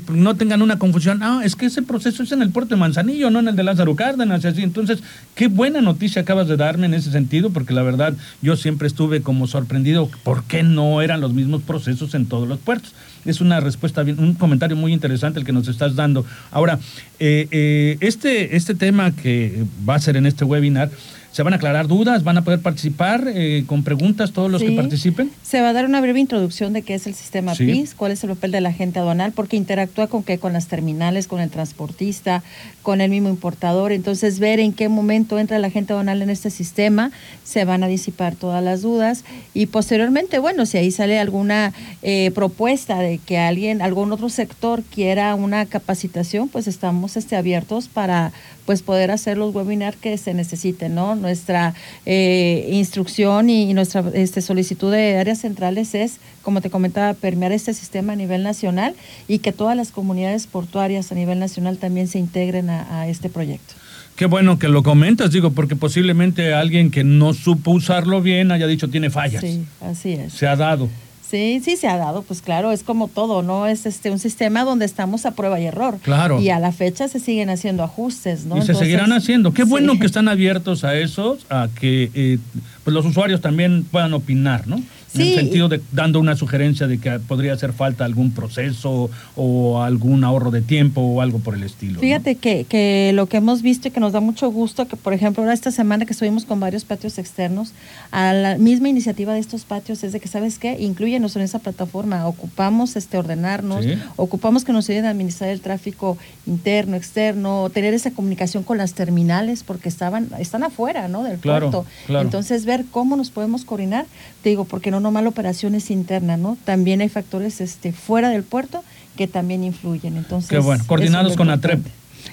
no 0.08 0.36
tengan 0.36 0.62
una 0.62 0.78
confusión. 0.78 1.22
Ah, 1.22 1.42
es 1.44 1.56
que 1.56 1.66
ese 1.66 1.82
proceso 1.82 2.22
es 2.22 2.32
en 2.32 2.42
el 2.42 2.50
puerto 2.50 2.74
de 2.74 2.80
Manzanillo, 2.80 3.30
no 3.30 3.40
en 3.40 3.48
el 3.48 3.56
de 3.56 3.64
Lázaro 3.64 3.96
Cárdenas. 3.96 4.44
Así. 4.44 4.62
Entonces, 4.62 5.00
qué 5.34 5.48
buena 5.48 5.80
noticia 5.80 6.22
acabas 6.22 6.48
de 6.48 6.56
darme 6.56 6.86
en 6.86 6.94
ese 6.94 7.10
sentido, 7.10 7.50
porque 7.50 7.74
la 7.74 7.82
verdad 7.82 8.14
yo 8.42 8.56
siempre 8.56 8.88
estuve 8.88 9.22
como 9.22 9.46
sorprendido 9.46 10.08
por 10.22 10.44
qué 10.44 10.62
no 10.62 11.02
eran 11.02 11.20
los 11.20 11.32
mismos 11.34 11.62
procesos 11.62 12.14
en 12.14 12.26
todos 12.26 12.48
los 12.48 12.58
puertos. 12.58 12.92
Es 13.26 13.40
una 13.40 13.60
respuesta, 13.60 14.02
un 14.02 14.34
comentario 14.34 14.76
muy 14.76 14.92
interesante 14.92 15.38
el 15.38 15.44
que 15.44 15.52
nos 15.52 15.68
estás 15.68 15.94
dando. 15.96 16.24
Ahora, 16.50 16.78
eh, 17.18 17.48
eh, 17.50 17.96
este, 18.00 18.56
este 18.56 18.74
tema 18.74 19.12
que 19.12 19.64
va 19.88 19.96
a 19.96 20.00
ser 20.00 20.16
en 20.16 20.26
este 20.26 20.44
webinar, 20.44 20.90
¿Se 21.36 21.42
van 21.42 21.52
a 21.52 21.56
aclarar 21.56 21.86
dudas? 21.86 22.24
¿Van 22.24 22.38
a 22.38 22.44
poder 22.44 22.60
participar 22.60 23.24
eh, 23.28 23.64
con 23.66 23.84
preguntas 23.84 24.32
todos 24.32 24.50
los 24.50 24.62
que 24.62 24.70
participen? 24.70 25.30
Se 25.42 25.60
va 25.60 25.68
a 25.68 25.72
dar 25.74 25.84
una 25.84 26.00
breve 26.00 26.18
introducción 26.18 26.72
de 26.72 26.80
qué 26.80 26.94
es 26.94 27.06
el 27.06 27.12
sistema 27.12 27.54
PIS, 27.54 27.94
cuál 27.94 28.12
es 28.12 28.24
el 28.24 28.30
papel 28.30 28.52
de 28.52 28.62
la 28.62 28.70
agente 28.70 29.00
aduanal, 29.00 29.32
porque 29.32 29.58
interactúa 29.58 30.06
con 30.06 30.22
qué, 30.22 30.38
con 30.38 30.54
las 30.54 30.68
terminales, 30.68 31.26
con 31.26 31.42
el 31.42 31.50
transportista, 31.50 32.42
con 32.80 33.02
el 33.02 33.10
mismo 33.10 33.28
importador. 33.28 33.92
Entonces, 33.92 34.38
ver 34.38 34.60
en 34.60 34.72
qué 34.72 34.88
momento 34.88 35.38
entra 35.38 35.58
la 35.58 35.66
agente 35.66 35.92
aduanal 35.92 36.22
en 36.22 36.30
este 36.30 36.48
sistema, 36.48 37.10
se 37.44 37.66
van 37.66 37.84
a 37.84 37.86
disipar 37.86 38.34
todas 38.34 38.64
las 38.64 38.80
dudas. 38.80 39.22
Y 39.52 39.66
posteriormente, 39.66 40.38
bueno, 40.38 40.64
si 40.64 40.78
ahí 40.78 40.90
sale 40.90 41.18
alguna 41.18 41.74
eh, 42.00 42.30
propuesta 42.34 43.00
de 43.00 43.18
que 43.18 43.36
alguien, 43.36 43.82
algún 43.82 44.10
otro 44.10 44.30
sector 44.30 44.82
quiera 44.84 45.34
una 45.34 45.66
capacitación, 45.66 46.48
pues 46.48 46.66
estamos 46.66 47.18
este, 47.18 47.36
abiertos 47.36 47.88
para 47.88 48.32
pues 48.64 48.82
poder 48.82 49.12
hacer 49.12 49.38
los 49.38 49.54
webinars 49.54 49.96
que 49.96 50.18
se 50.18 50.34
necesiten, 50.34 50.94
¿no? 50.94 51.14
Nuestra 51.26 51.74
eh, 52.04 52.68
instrucción 52.70 53.50
y, 53.50 53.74
nuestra 53.74 54.04
este, 54.14 54.40
solicitud 54.40 54.92
de 54.92 55.18
áreas 55.18 55.40
centrales 55.40 55.92
es, 55.96 56.20
como 56.42 56.60
te 56.60 56.70
comentaba, 56.70 57.14
permear 57.14 57.50
este 57.50 57.74
sistema 57.74 58.12
a 58.12 58.16
nivel 58.16 58.44
nacional 58.44 58.94
y 59.26 59.40
que 59.40 59.50
todas 59.50 59.76
las 59.76 59.90
comunidades 59.90 60.46
portuarias 60.46 61.10
a 61.10 61.16
nivel 61.16 61.40
nacional 61.40 61.78
también 61.78 62.06
se 62.06 62.20
integren 62.20 62.70
a, 62.70 63.08
este 63.08 63.28
proyecto. 63.28 63.74
Qué 64.14 64.26
bueno 64.26 64.60
que 64.60 64.68
lo 64.68 64.84
comentas, 64.84 65.32
digo, 65.32 65.50
porque 65.50 65.74
posiblemente 65.74 66.54
alguien 66.54 66.92
que 66.92 67.02
no 67.02 67.34
supo 67.34 67.72
usarlo 67.72 68.22
bien 68.22 68.52
haya 68.52 68.68
dicho 68.68 68.88
tiene 68.88 69.10
fallas. 69.10 69.40
Sí, 69.40 69.64
así 69.80 70.12
es. 70.12 70.32
Se 70.32 70.46
ha 70.46 70.54
dado. 70.54 70.88
Sí, 71.28 71.60
sí 71.64 71.76
se 71.76 71.88
ha 71.88 71.96
dado, 71.96 72.22
pues 72.22 72.40
claro, 72.40 72.70
es 72.70 72.84
como 72.84 73.08
todo, 73.08 73.42
¿no? 73.42 73.66
Es 73.66 73.84
este 73.84 74.10
un 74.10 74.20
sistema 74.20 74.62
donde 74.62 74.84
estamos 74.84 75.26
a 75.26 75.32
prueba 75.32 75.58
y 75.58 75.66
error. 75.66 75.98
Claro. 76.02 76.40
Y 76.40 76.50
a 76.50 76.60
la 76.60 76.70
fecha 76.70 77.08
se 77.08 77.18
siguen 77.18 77.50
haciendo 77.50 77.82
ajustes, 77.82 78.46
¿no? 78.46 78.58
Y 78.58 78.62
se 78.62 78.74
seguirán 78.74 79.12
haciendo. 79.12 79.52
Qué 79.52 79.64
bueno 79.64 79.98
que 79.98 80.06
están 80.06 80.28
abiertos 80.28 80.84
a 80.84 80.96
eso, 80.96 81.36
a 81.50 81.68
que 81.80 82.10
eh, 82.14 82.38
pues 82.84 82.94
los 82.94 83.04
usuarios 83.04 83.40
también 83.40 83.84
puedan 83.84 84.14
opinar, 84.14 84.68
¿no? 84.68 84.80
En 85.18 85.28
el 85.28 85.34
sentido 85.34 85.68
de 85.68 85.80
dando 85.92 86.20
una 86.20 86.36
sugerencia 86.36 86.86
de 86.86 86.98
que 86.98 87.18
podría 87.18 87.52
hacer 87.52 87.72
falta 87.72 88.04
algún 88.04 88.32
proceso 88.32 89.10
o 89.34 89.82
algún 89.82 90.24
ahorro 90.24 90.50
de 90.50 90.62
tiempo 90.62 91.00
o 91.00 91.20
algo 91.20 91.38
por 91.38 91.54
el 91.54 91.62
estilo. 91.62 92.00
Fíjate 92.00 92.36
que, 92.36 92.64
que 92.64 93.12
lo 93.14 93.26
que 93.26 93.38
hemos 93.38 93.62
visto 93.62 93.88
y 93.88 93.90
que 93.90 94.00
nos 94.00 94.12
da 94.12 94.20
mucho 94.20 94.50
gusto, 94.50 94.86
que 94.88 94.96
por 94.96 95.12
ejemplo 95.12 95.42
ahora 95.42 95.54
esta 95.54 95.70
semana 95.70 96.06
que 96.06 96.12
estuvimos 96.12 96.44
con 96.44 96.60
varios 96.60 96.84
patios 96.84 97.18
externos, 97.18 97.72
a 98.10 98.32
la 98.32 98.58
misma 98.58 98.88
iniciativa 98.88 99.34
de 99.34 99.40
estos 99.40 99.64
patios 99.64 100.04
es 100.04 100.12
de 100.12 100.20
que, 100.20 100.28
¿sabes 100.28 100.58
qué? 100.58 100.76
Incluyenos 100.80 101.36
en 101.36 101.42
esa 101.42 101.58
plataforma, 101.58 102.26
ocupamos 102.26 102.96
este 102.96 103.18
ordenarnos, 103.18 103.86
ocupamos 104.16 104.64
que 104.64 104.72
nos 104.72 104.88
ayuden 104.88 105.06
a 105.06 105.10
administrar 105.10 105.50
el 105.50 105.60
tráfico 105.60 106.18
interno, 106.46 106.96
externo, 106.96 107.70
tener 107.70 107.94
esa 107.94 108.10
comunicación 108.10 108.62
con 108.62 108.78
las 108.78 108.94
terminales, 108.94 109.62
porque 109.62 109.88
estaban, 109.88 110.28
están 110.38 110.62
afuera, 110.62 111.08
¿no? 111.08 111.22
Del 111.22 111.38
puerto. 111.38 111.84
Entonces, 112.08 112.64
ver 112.64 112.84
cómo 112.90 113.16
nos 113.16 113.30
podemos 113.30 113.64
coordinar, 113.64 114.06
te 114.42 114.50
digo, 114.50 114.64
porque 114.64 114.90
no 114.90 115.00
nomás 115.06 115.22
la 115.22 115.28
operación 115.28 115.74
es 115.74 115.90
interna, 115.90 116.36
¿no? 116.36 116.58
También 116.64 117.00
hay 117.00 117.08
factores 117.08 117.60
este, 117.60 117.92
fuera 117.92 118.28
del 118.28 118.42
puerto 118.42 118.82
que 119.16 119.28
también 119.28 119.64
influyen. 119.64 120.16
Entonces, 120.16 120.50
Qué 120.50 120.58
bueno, 120.58 120.84
coordinados 120.86 121.36
con 121.36 121.48
ATREP. 121.48 121.86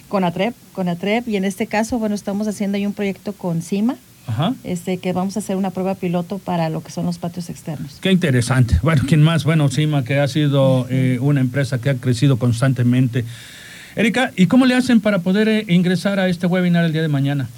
Con 0.10 0.24
ATREP, 0.24 0.56
con 0.74 0.90
ATREP, 0.90 1.28
y 1.28 1.38
en 1.38 1.46
este 1.46 1.68
caso, 1.68 2.00
bueno, 2.00 2.16
estamos 2.16 2.48
haciendo 2.48 2.78
ahí 2.78 2.86
un 2.86 2.94
proyecto 2.94 3.34
con 3.34 3.62
CIMA, 3.62 3.96
Este, 4.64 4.98
que 4.98 5.14
vamos 5.14 5.36
a 5.36 5.40
hacer 5.40 5.56
una 5.56 5.70
prueba 5.70 5.96
piloto 5.96 6.40
para 6.40 6.70
lo 6.70 6.82
que 6.82 6.92
son 6.92 7.06
los 7.06 7.18
patios 7.18 7.50
externos. 7.50 7.98
Qué 8.02 8.12
interesante. 8.12 8.80
Bueno, 8.82 9.04
¿quién 9.06 9.22
más? 9.22 9.44
Bueno, 9.44 9.70
CIMA, 9.70 10.04
que 10.04 10.20
ha 10.20 10.28
sido 10.28 10.88
eh, 10.90 11.20
una 11.22 11.42
empresa 11.42 11.80
que 11.80 11.90
ha 11.92 11.96
crecido 11.96 12.38
constantemente. 12.38 13.26
Erika, 13.96 14.32
¿y 14.36 14.48
cómo 14.48 14.66
le 14.66 14.76
hacen 14.76 15.02
para 15.02 15.20
poder 15.20 15.48
eh, 15.48 15.66
ingresar 15.68 16.20
a 16.20 16.28
este 16.28 16.48
webinar 16.48 16.86
el 16.86 16.94
día 16.94 17.02
de 17.02 17.08
mañana? 17.08 17.50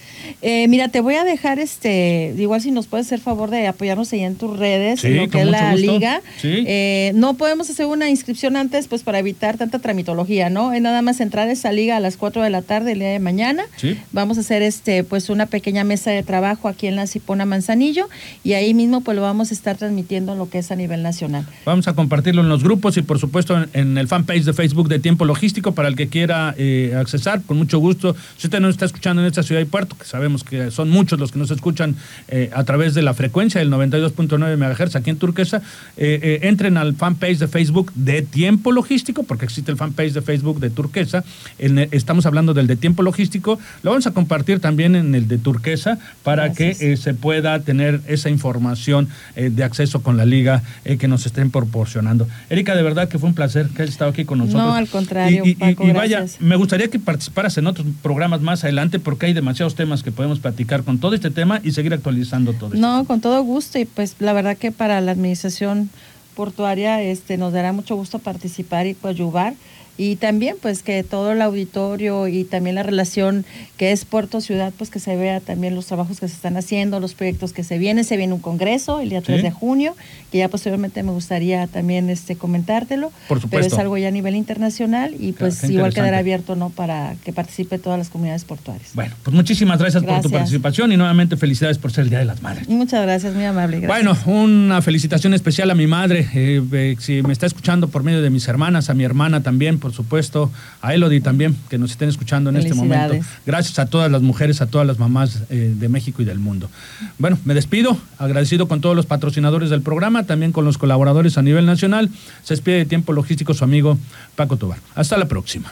Eh, 0.42 0.68
mira, 0.68 0.90
te 0.90 1.02
voy 1.02 1.16
a 1.16 1.24
dejar, 1.24 1.60
este, 1.60 2.34
igual 2.38 2.62
si 2.62 2.72
nos 2.72 2.88
puedes 2.88 3.08
hacer 3.08 3.20
favor 3.20 3.50
de 3.50 3.68
apoyarnos 3.68 4.12
ahí 4.14 4.22
en 4.22 4.36
tus 4.36 4.58
redes, 4.58 5.04
en 5.04 5.18
lo 5.18 5.30
que 5.30 5.42
es 5.42 5.48
la 5.48 5.76
liga. 5.76 6.22
Eh, 6.44 7.12
no 7.16 7.36
podemos 7.36 7.70
hacer 7.70 7.86
una 7.86 8.10
inscripción 8.10 8.56
antes, 8.56 8.88
pues 8.88 9.04
para 9.04 9.20
evitar 9.20 9.58
tanta 9.58 9.80
tramitología, 9.80 10.50
¿no? 10.50 10.74
Es 10.74 10.82
nada 10.82 11.02
más 11.02 11.20
entrar 11.20 11.48
a 11.48 11.52
esa 11.52 11.72
liga 11.72 11.98
a 11.98 12.00
las 12.00 12.18
4 12.18 12.44
de 12.44 12.50
la 12.50 12.62
tarde 12.62 12.94
el 12.94 13.00
día 13.00 13.10
de 13.10 13.20
mañana. 13.20 13.64
Vamos 14.12 14.38
a 14.38 14.42
hacer, 14.42 14.62
este, 14.62 15.04
pues 15.04 15.30
una 15.30 15.46
pequeña 15.46 15.84
mesa 15.84 16.12
de 16.12 16.24
trabajo 16.24 16.68
aquí 16.68 16.88
en 16.88 16.96
la 16.96 17.08
Cipona 17.08 17.46
Manzanillo 17.46 18.10
y 18.44 18.54
ahí 18.54 18.74
mismo, 18.74 19.02
pues 19.02 19.16
lo 19.16 19.22
vamos 19.22 19.52
a 19.52 19.54
estar 19.54 19.78
transmitiendo 19.78 20.36
lo 20.36 20.50
que 20.50 20.60
es 20.60 20.72
a 20.72 20.76
nivel 20.76 21.04
nacional. 21.04 21.46
Vamos 21.66 21.88
a 21.88 21.94
compartirlo 21.94 22.42
en 22.42 22.50
los 22.50 22.64
grupos 22.64 22.98
y 22.98 23.02
por 23.02 23.20
supuesto 23.20 23.66
en, 23.74 23.98
el 23.98 24.08
fanpage 24.08 24.44
de 24.44 24.54
Facebook 24.54 24.90
de 24.90 25.00
Tiempo 25.00 25.26
Logístico 25.26 25.74
para 25.74 25.88
el 25.88 25.96
que 25.96 26.08
quiera 26.08 26.25
eh, 26.32 26.96
accesar, 26.98 27.42
con 27.44 27.58
mucho 27.58 27.80
gusto. 27.80 28.16
Si 28.38 28.48
usted 28.48 28.60
no 28.60 28.70
está 28.70 28.86
escuchando 28.86 29.22
en 29.22 29.28
esta 29.28 29.44
ciudad 29.44 29.62
y 29.62 29.66
puerto, 29.66 29.96
que 29.98 30.06
sabemos 30.06 30.44
que 30.44 30.72
son 30.72 30.90
muchos 30.90 31.20
los 31.20 31.32
que 31.32 31.40
nos 31.40 31.52
escuchan 31.52 31.96
eh, 32.28 32.50
a 32.54 32.64
través 32.64 32.94
de 32.94 33.02
la 33.02 33.14
frecuencia 33.14 33.60
del 33.60 33.72
92.9 33.72 34.58
MHz 34.58 34.96
aquí 34.96 35.10
en 35.10 35.18
Turquesa, 35.18 35.62
eh, 35.98 36.20
eh, 36.22 36.40
entren 36.44 36.78
al 36.78 36.96
fanpage 36.96 37.38
de 37.38 37.48
Facebook 37.48 37.92
de 37.96 38.22
Tiempo 38.22 38.72
Logístico, 38.72 39.24
porque 39.24 39.46
existe 39.46 39.72
el 39.72 39.78
fanpage 39.78 40.14
de 40.14 40.22
Facebook 40.22 40.60
de 40.60 40.70
Turquesa. 40.70 41.24
estamos 41.58 42.26
hablando 42.26 42.54
del 42.54 42.68
de 42.68 42.76
Tiempo 42.76 43.04
Logístico. 43.04 43.60
Lo 43.84 43.92
vamos 43.92 44.08
a 44.08 44.12
compartir 44.12 44.60
también 44.60 44.96
en 44.96 45.16
el 45.16 45.28
de 45.28 45.38
Turquesa 45.38 45.98
para 46.24 46.54
que 46.54 46.98
se 46.98 47.14
pueda 47.14 47.60
tener 47.60 48.02
esa 48.08 48.30
información 48.30 49.10
de 49.36 49.64
acceso 49.64 50.02
con 50.02 50.18
la 50.18 50.26
liga 50.26 50.64
que 51.00 51.08
nos 51.08 51.26
estén 51.26 51.52
proporcionando. 51.52 52.28
Erika, 52.50 52.76
de 52.76 52.84
verdad 52.84 53.10
que 53.10 53.20
fue 53.20 53.30
un 53.30 53.36
placer 53.36 53.68
que 53.70 53.84
hayas 53.84 53.94
estado 53.94 54.12
aquí 54.12 54.26
con 54.26 54.40
nosotros. 54.40 54.64
No, 54.64 54.74
al 54.74 54.88
contrario. 54.88 55.44
Y, 55.46 55.56
vaya, 55.94 56.15
me 56.40 56.56
gustaría 56.56 56.90
que 56.90 57.00
participaras 57.00 57.58
en 57.58 57.68
otros 57.68 57.88
programas 58.02 58.42
más 58.42 58.64
adelante 58.64 59.00
porque 59.00 59.28
hay 59.28 59.34
demasiados 59.34 59.76
temas 59.76 60.04
que 60.04 60.12
podemos 60.12 60.40
platicar 60.40 60.84
con 60.84 61.00
todo 61.00 61.16
este 61.16 61.32
tema 61.32 61.62
y 61.64 61.72
seguir 61.72 61.94
actualizando 61.94 62.54
todo 62.54 62.74
esto. 62.74 62.80
No, 62.80 63.06
con 63.06 63.22
todo 63.22 63.42
gusto 63.44 63.80
y 63.80 63.86
pues 63.86 64.16
la 64.20 64.34
verdad 64.34 64.58
que 64.58 64.72
para 64.72 65.02
la 65.02 65.12
administración 65.12 65.90
portuaria 66.36 67.02
este 67.02 67.38
nos 67.38 67.54
dará 67.54 67.72
mucho 67.72 67.96
gusto 67.96 68.20
participar 68.20 68.88
y 68.88 68.94
coadyuvar 68.94 69.54
y 69.98 70.18
también 70.18 70.56
pues 70.62 70.84
que 70.84 71.04
todo 71.04 71.32
el 71.32 71.42
auditorio 71.42 72.28
y 72.28 72.44
también 72.44 72.76
la 72.76 72.84
relación 72.84 73.46
que 73.78 73.92
es 73.92 74.06
Puerto 74.06 74.42
Ciudad 74.42 74.74
pues 74.78 74.90
que 74.90 75.00
se 75.00 75.16
vea 75.16 75.40
también 75.40 75.76
los 75.76 75.86
trabajos 75.86 76.20
que 76.20 76.28
se 76.28 76.36
están 76.36 76.58
haciendo, 76.58 77.00
los 77.00 77.14
proyectos 77.14 77.54
que 77.54 77.64
se 77.64 77.78
vienen, 77.78 78.04
se 78.04 78.18
viene 78.18 78.34
un 78.34 78.40
congreso 78.40 79.00
el 79.00 79.10
día 79.10 79.22
3 79.22 79.44
de 79.44 79.52
junio, 79.52 79.96
que 80.32 80.40
ya 80.40 80.50
posteriormente 80.50 81.02
me 81.04 81.12
gustaría 81.12 81.68
también 81.68 82.10
este 82.10 82.36
comentártelo, 82.36 83.12
Por 83.28 83.48
pero 83.50 83.66
es 83.66 83.74
algo 83.74 83.98
ya 83.98 84.10
a 84.10 84.12
nivel 84.12 84.36
internacional 84.36 85.16
y 85.20 85.32
pues 85.34 85.64
igual 85.66 85.94
quedará 85.94 86.20
abierto 86.20 86.56
no 86.56 86.70
para 86.70 87.16
que 87.24 87.34
participe 87.34 87.80
todas 87.80 87.98
las 87.98 88.10
comunidades 88.10 88.46
portuarias. 88.46 88.92
Bueno, 88.94 89.16
pues 89.24 89.36
muchísimas 89.36 89.80
gracias, 89.80 90.04
por 90.04 90.22
tu 90.22 90.30
participación 90.30 90.92
y 90.92 90.98
nuevamente 90.98 91.38
felicidades 91.38 91.78
por 91.78 91.92
ser 91.92 92.06
el 92.06 92.10
Día 92.10 92.20
de 92.20 92.26
las 92.26 92.42
Madres. 92.42 92.68
Muchas 92.68 93.02
gracias, 93.02 93.34
muy 93.34 93.46
amable. 93.46 93.86
Bueno, 93.88 94.18
una 94.26 94.82
felicitación 94.82 95.34
especial 95.34 95.72
a 95.72 95.76
mi 95.76 95.88
madre, 95.88 96.28
eh, 96.34 96.62
eh, 96.72 96.96
si 97.00 97.22
me 97.22 97.34
está 97.34 97.46
escuchando 97.46 97.88
por 97.88 98.04
medio 98.04 98.22
de 98.22 98.30
mis 98.30 98.48
hermanas, 98.48 98.90
a 98.90 98.94
mi 98.94 99.04
hermana 99.04 99.42
también, 99.42 99.80
por 99.86 99.94
supuesto, 99.94 100.52
a 100.82 100.96
Elodie 100.96 101.22
también, 101.22 101.56
que 101.70 101.78
nos 101.78 101.92
estén 101.92 102.10
escuchando 102.10 102.50
en 102.50 102.56
este 102.56 102.74
momento. 102.74 103.24
Gracias 103.46 103.78
a 103.78 103.86
todas 103.86 104.12
las 104.12 104.24
mujeres, 104.24 104.60
a 104.60 104.66
todas 104.66 104.88
las 104.88 104.98
mamás 104.98 105.44
eh, 105.52 105.76
de 105.78 105.90
México 105.90 106.24
y 106.24 106.26
del 106.26 106.40
mundo. 106.40 106.72
Bueno, 107.20 107.38
me 107.46 107.54
despido, 107.54 107.96
agradecido 108.18 108.68
con 108.68 108.82
todos 108.82 108.96
los 108.96 109.06
patrocinadores 109.06 109.70
del 109.70 109.84
programa, 109.84 110.24
también 110.24 110.52
con 110.52 110.66
los 110.66 110.80
colaboradores 110.80 111.38
a 111.38 111.44
nivel 111.44 111.68
nacional. 111.68 112.10
Se 112.42 112.56
despide 112.56 112.78
de 112.78 112.86
tiempo 112.86 113.14
logístico 113.14 113.54
su 113.54 113.64
amigo 113.64 114.00
Paco 114.36 114.58
Tobar. 114.58 114.80
Hasta 114.96 115.20
la 115.20 115.28
próxima. 115.28 115.72